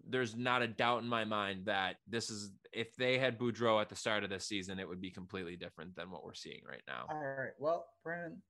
[0.07, 3.89] there's not a doubt in my mind that this is if they had Boudreau at
[3.89, 6.81] the start of this season, it would be completely different than what we're seeing right
[6.87, 7.05] now.
[7.09, 7.51] All right.
[7.57, 8.41] Well, Brendan,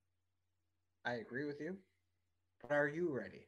[1.06, 1.78] I agree with you.
[2.62, 3.48] But are you ready?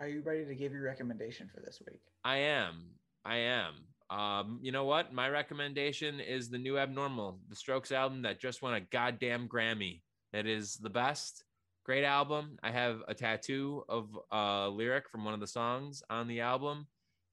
[0.00, 2.02] Are you ready to give your recommendation for this week?
[2.24, 2.90] I am.
[3.24, 3.74] I am.
[4.10, 5.14] Um, you know what?
[5.14, 10.02] My recommendation is the new Abnormal, the Strokes album that just won a goddamn Grammy.
[10.32, 11.44] It is the best.
[11.84, 12.58] Great album.
[12.62, 16.86] I have a tattoo of a lyric from one of the songs on the album.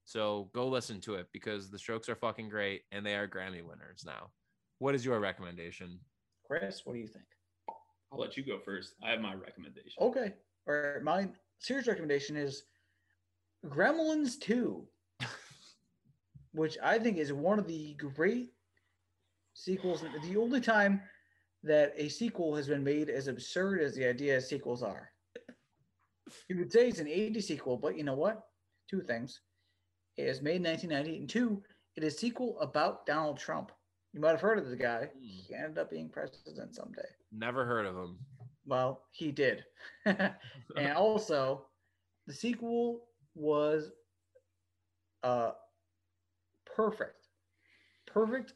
[0.04, 3.64] So go listen to it because the Strokes are fucking great and they are Grammy
[3.64, 4.32] winners now.
[4.80, 6.00] What is your recommendation?
[6.46, 7.24] Chris, what do you think?
[8.12, 8.96] I'll let you go first.
[9.02, 9.94] I have my recommendation.
[10.02, 10.34] Okay.
[10.68, 11.02] All right.
[11.02, 11.30] My
[11.60, 12.64] serious recommendation is
[13.66, 14.86] Gremlins 2,
[16.52, 18.50] which I think is one of the great
[19.54, 20.04] sequels.
[20.24, 21.02] The only time
[21.64, 25.12] that a sequel has been made as absurd as the idea of sequels are.
[26.50, 28.44] You could say it's an 80 sequel, but you know what?
[28.90, 29.42] Two things.
[30.18, 31.62] It is made in 1990, and two,
[31.96, 33.72] it is a sequel about Donald Trump.
[34.14, 35.10] You might have heard of the guy.
[35.20, 37.08] He ended up being president someday.
[37.32, 38.18] Never heard of him.
[38.66, 39.64] Well, he did.
[40.06, 41.66] and also,
[42.28, 43.04] the sequel
[43.36, 43.92] was
[45.24, 45.52] uh
[46.66, 47.28] perfect.
[48.06, 48.54] Perfect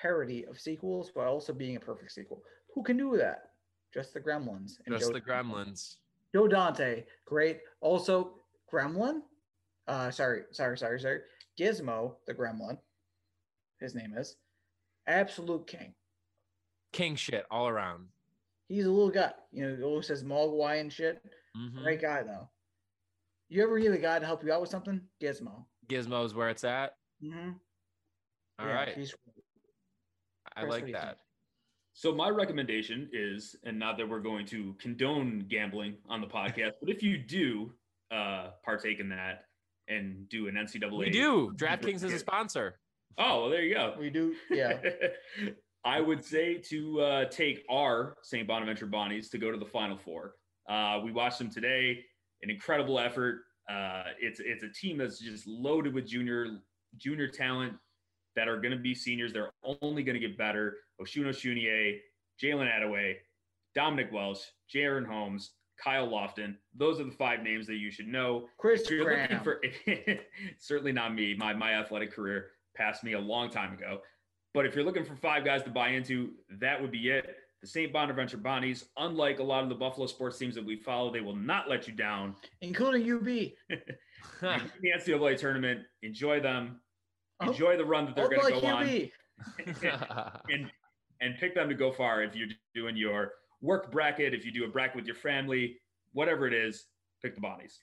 [0.00, 2.42] parody of sequels while also being a perfect sequel.
[2.74, 3.50] Who can do that?
[3.92, 4.78] Just the Gremlins.
[4.86, 5.20] and Just Joe the.
[5.20, 5.96] Gremlins.
[6.34, 7.60] Joe Dante, great.
[7.80, 8.34] Also,
[8.72, 9.20] Gremlin.
[9.88, 11.20] Uh, sorry, sorry, sorry, sorry.
[11.58, 12.78] Gizmo, the Gremlin.
[13.80, 14.36] His name is
[15.06, 15.94] absolute king.
[16.92, 18.06] King shit all around.
[18.68, 19.32] He's a little guy.
[19.50, 21.20] You know, he always says Mogwai and shit.
[21.56, 21.82] Mhm.
[21.82, 22.48] Great guy though.
[23.48, 25.00] You ever need a guy to help you out with something?
[25.20, 25.64] Gizmo.
[25.88, 26.94] Gizmo's where it's at.
[27.22, 27.50] Mm-hmm.
[28.60, 29.14] All right, He's
[30.60, 31.04] I Chris, what like that.
[31.06, 31.18] think?
[31.92, 36.72] So my recommendation is, and not that we're going to condone gambling on the podcast,
[36.80, 37.72] but if you do
[38.10, 39.44] uh, partake in that
[39.88, 41.52] and do an NCAA, We do.
[41.56, 42.78] DraftKings is a sponsor.
[43.18, 43.94] Oh, well, there you go.
[43.98, 44.34] we do.
[44.50, 44.78] Yeah.
[45.84, 48.46] I would say to uh, take our St.
[48.46, 50.34] Bonaventure Bonnies to go to the Final Four.
[50.68, 52.04] Uh, we watched them today.
[52.42, 53.42] An incredible effort.
[53.70, 56.58] Uh, it's it's a team that's just loaded with junior
[56.96, 57.74] junior talent
[58.36, 59.32] that are going to be seniors.
[59.32, 59.52] They're
[59.82, 60.76] only going to get better.
[61.00, 61.98] Osun Osunniyi,
[62.42, 63.14] Jalen Adaway,
[63.74, 64.40] Dominick Welch,
[64.72, 65.52] Jaren Holmes,
[65.82, 66.56] Kyle Lofton.
[66.76, 68.46] Those are the five names that you should know.
[68.58, 69.60] Chris If you're looking for
[70.58, 71.34] certainly not me.
[71.34, 74.00] My my athletic career passed me a long time ago.
[74.52, 77.36] But if you're looking for five guys to buy into, that would be it.
[77.62, 77.92] The St.
[77.92, 81.36] Bonaventure Bonnies, unlike a lot of the Buffalo sports teams that we follow, they will
[81.36, 82.34] not let you down.
[82.60, 83.78] including UB.
[84.82, 86.80] The NCAA tournament, enjoy them,
[87.40, 90.32] enjoy the run that they're oh, going to like go on, UB.
[90.50, 90.70] and
[91.20, 92.22] and pick them to go far.
[92.22, 95.76] If you're doing your work bracket, if you do a bracket with your family,
[96.12, 96.86] whatever it is,
[97.22, 97.78] pick the Bonnies.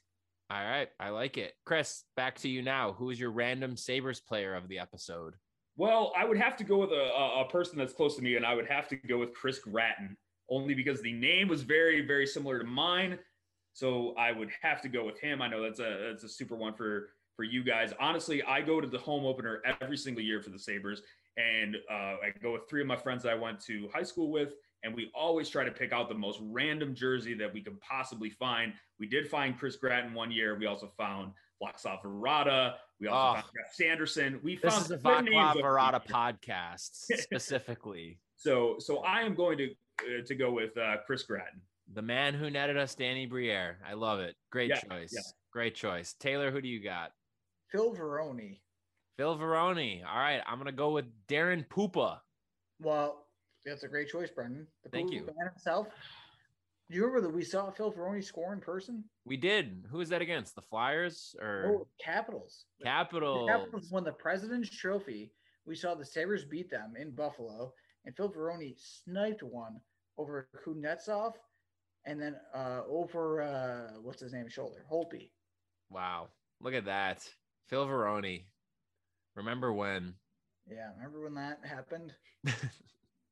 [0.50, 1.56] All right, I like it.
[1.66, 2.94] Chris, back to you now.
[2.94, 5.34] Who is your random Sabres player of the episode?
[5.76, 8.36] Well, I would have to go with a, a, a person that's close to me,
[8.36, 10.16] and I would have to go with Chris Gratton,
[10.50, 13.20] only because the name was very, very similar to mine.
[13.74, 15.42] So I would have to go with him.
[15.42, 17.94] I know that's a that's a super one for for you guys.
[18.02, 21.02] Honestly, I go to the home opener every single year for the Sabres,
[21.38, 21.94] and uh,
[22.26, 24.50] I go with three of my friends that I went to high school with,
[24.84, 28.32] and we always try to pick out the most random jersey that we could possibly
[28.32, 28.74] find.
[29.00, 30.58] We did find Chris Gratton one year.
[30.58, 31.32] We also found
[31.64, 32.74] Vaclav Varada.
[33.00, 33.34] We also Oh.
[33.42, 34.40] found Geoff Sanderson.
[34.44, 36.12] We This found is a good names Vaclav over the Verata years.
[36.14, 38.20] podcast specifically.
[38.36, 39.70] So, so I am going to
[40.02, 41.62] uh, to go with uh, Chris Gratton.
[41.94, 43.80] The man who netted us, Danny Briere.
[43.88, 44.36] I love it.
[44.52, 45.12] Great Yeah, choice.
[45.14, 45.22] yeah.
[45.52, 46.14] Great choice.
[46.20, 47.12] Taylor, who do you got?
[47.72, 48.60] Phil Varone.
[49.18, 50.04] Phil Varone.
[50.06, 52.20] All right, I'm gonna go with Daren Puppa.
[52.80, 53.26] Well,
[53.66, 54.68] that's a great choice, Brendan.
[54.84, 55.22] The Thank you.
[55.22, 55.88] Man himself.
[56.90, 59.04] Do you remember that we saw Phil Varone score in person?
[59.26, 59.84] We did.
[59.92, 60.56] Who is that against?
[60.56, 62.66] The Flyers or Oh, Capitals.
[62.80, 63.50] The Capitals?
[63.50, 65.34] Capitals won the President's Trophy.
[65.66, 67.74] We saw the Sabres beat them in Buffalo,
[68.06, 69.82] and Phil Varone sniped one
[70.18, 71.34] over Kuznetsov,
[72.06, 75.32] and then uh, over uh, what's his name, shoulder Holtby.
[75.90, 76.30] Wow,
[76.62, 77.28] look at that,
[77.68, 78.46] Phil Varone.
[79.36, 80.16] Remember when?
[80.70, 82.14] Yeah, remember when that happened?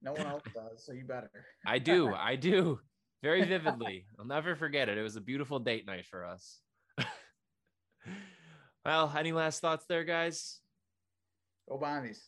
[0.06, 1.32] No one else does, so you better.
[1.66, 2.14] I do.
[2.20, 2.80] I do.
[3.24, 4.06] Very vividly.
[4.20, 5.00] I'll never forget it.
[5.00, 6.60] It was a beautiful date night for us.
[8.86, 10.60] well, any last thoughts there, guys?
[11.68, 12.20] Go Bonnies.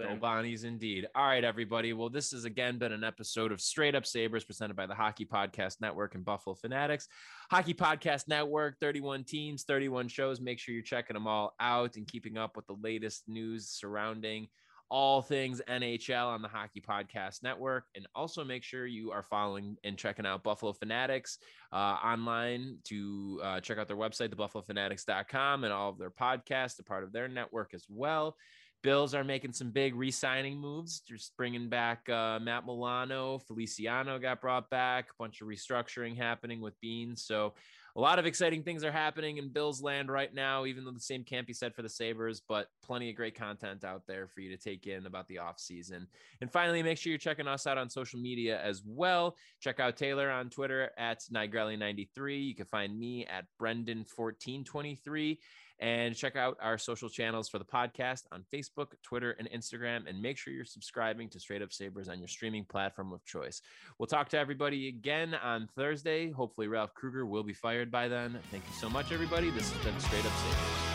[0.00, 1.06] So, No Bonnies indeed.
[1.14, 1.92] All right, everybody.
[1.92, 5.26] Well, this has again been an episode of Straight Up Sabres presented by the Hockey
[5.26, 7.06] Podcast Network and Buffalo Fanatics.
[7.50, 10.40] Hockey Podcast Network, 31 teams, 31 shows.
[10.40, 14.48] Make sure you're checking them all out and keeping up with the latest news surrounding
[14.90, 17.84] all things NHL on the Hockey Podcast Network.
[17.94, 21.38] And also make sure you are following and checking out Buffalo Fanatics
[21.72, 26.84] uh, online to uh, check out their website, thebuffalofanatics.com, and all of their podcasts, a
[26.84, 28.36] part of their network as well.
[28.82, 34.40] Bills are making some big re-signing moves, just bringing back uh, Matt Milano, Feliciano got
[34.40, 37.22] brought back, a bunch of restructuring happening with Beans.
[37.22, 37.54] So
[37.96, 41.00] a lot of exciting things are happening in Bills land right now, even though the
[41.00, 44.40] same can't be said for the Sabres, but plenty of great content out there for
[44.40, 46.06] you to take in about the offseason.
[46.40, 49.36] And finally, make sure you're checking us out on social media as well.
[49.60, 52.46] Check out Taylor on Twitter at Nigrelli93.
[52.46, 55.38] You can find me at Brendan1423
[55.80, 60.08] and check out our social channels for the podcast on Facebook, Twitter, and Instagram.
[60.08, 63.62] And make sure you're subscribing to Straight Up Sabres on your streaming platform of choice.
[63.98, 66.30] We'll talk to everybody again on Thursday.
[66.30, 68.38] Hopefully, Ralph Krueger will be fired by then.
[68.50, 69.50] Thank you so much, everybody.
[69.50, 70.89] This has been Straight Up Sabres.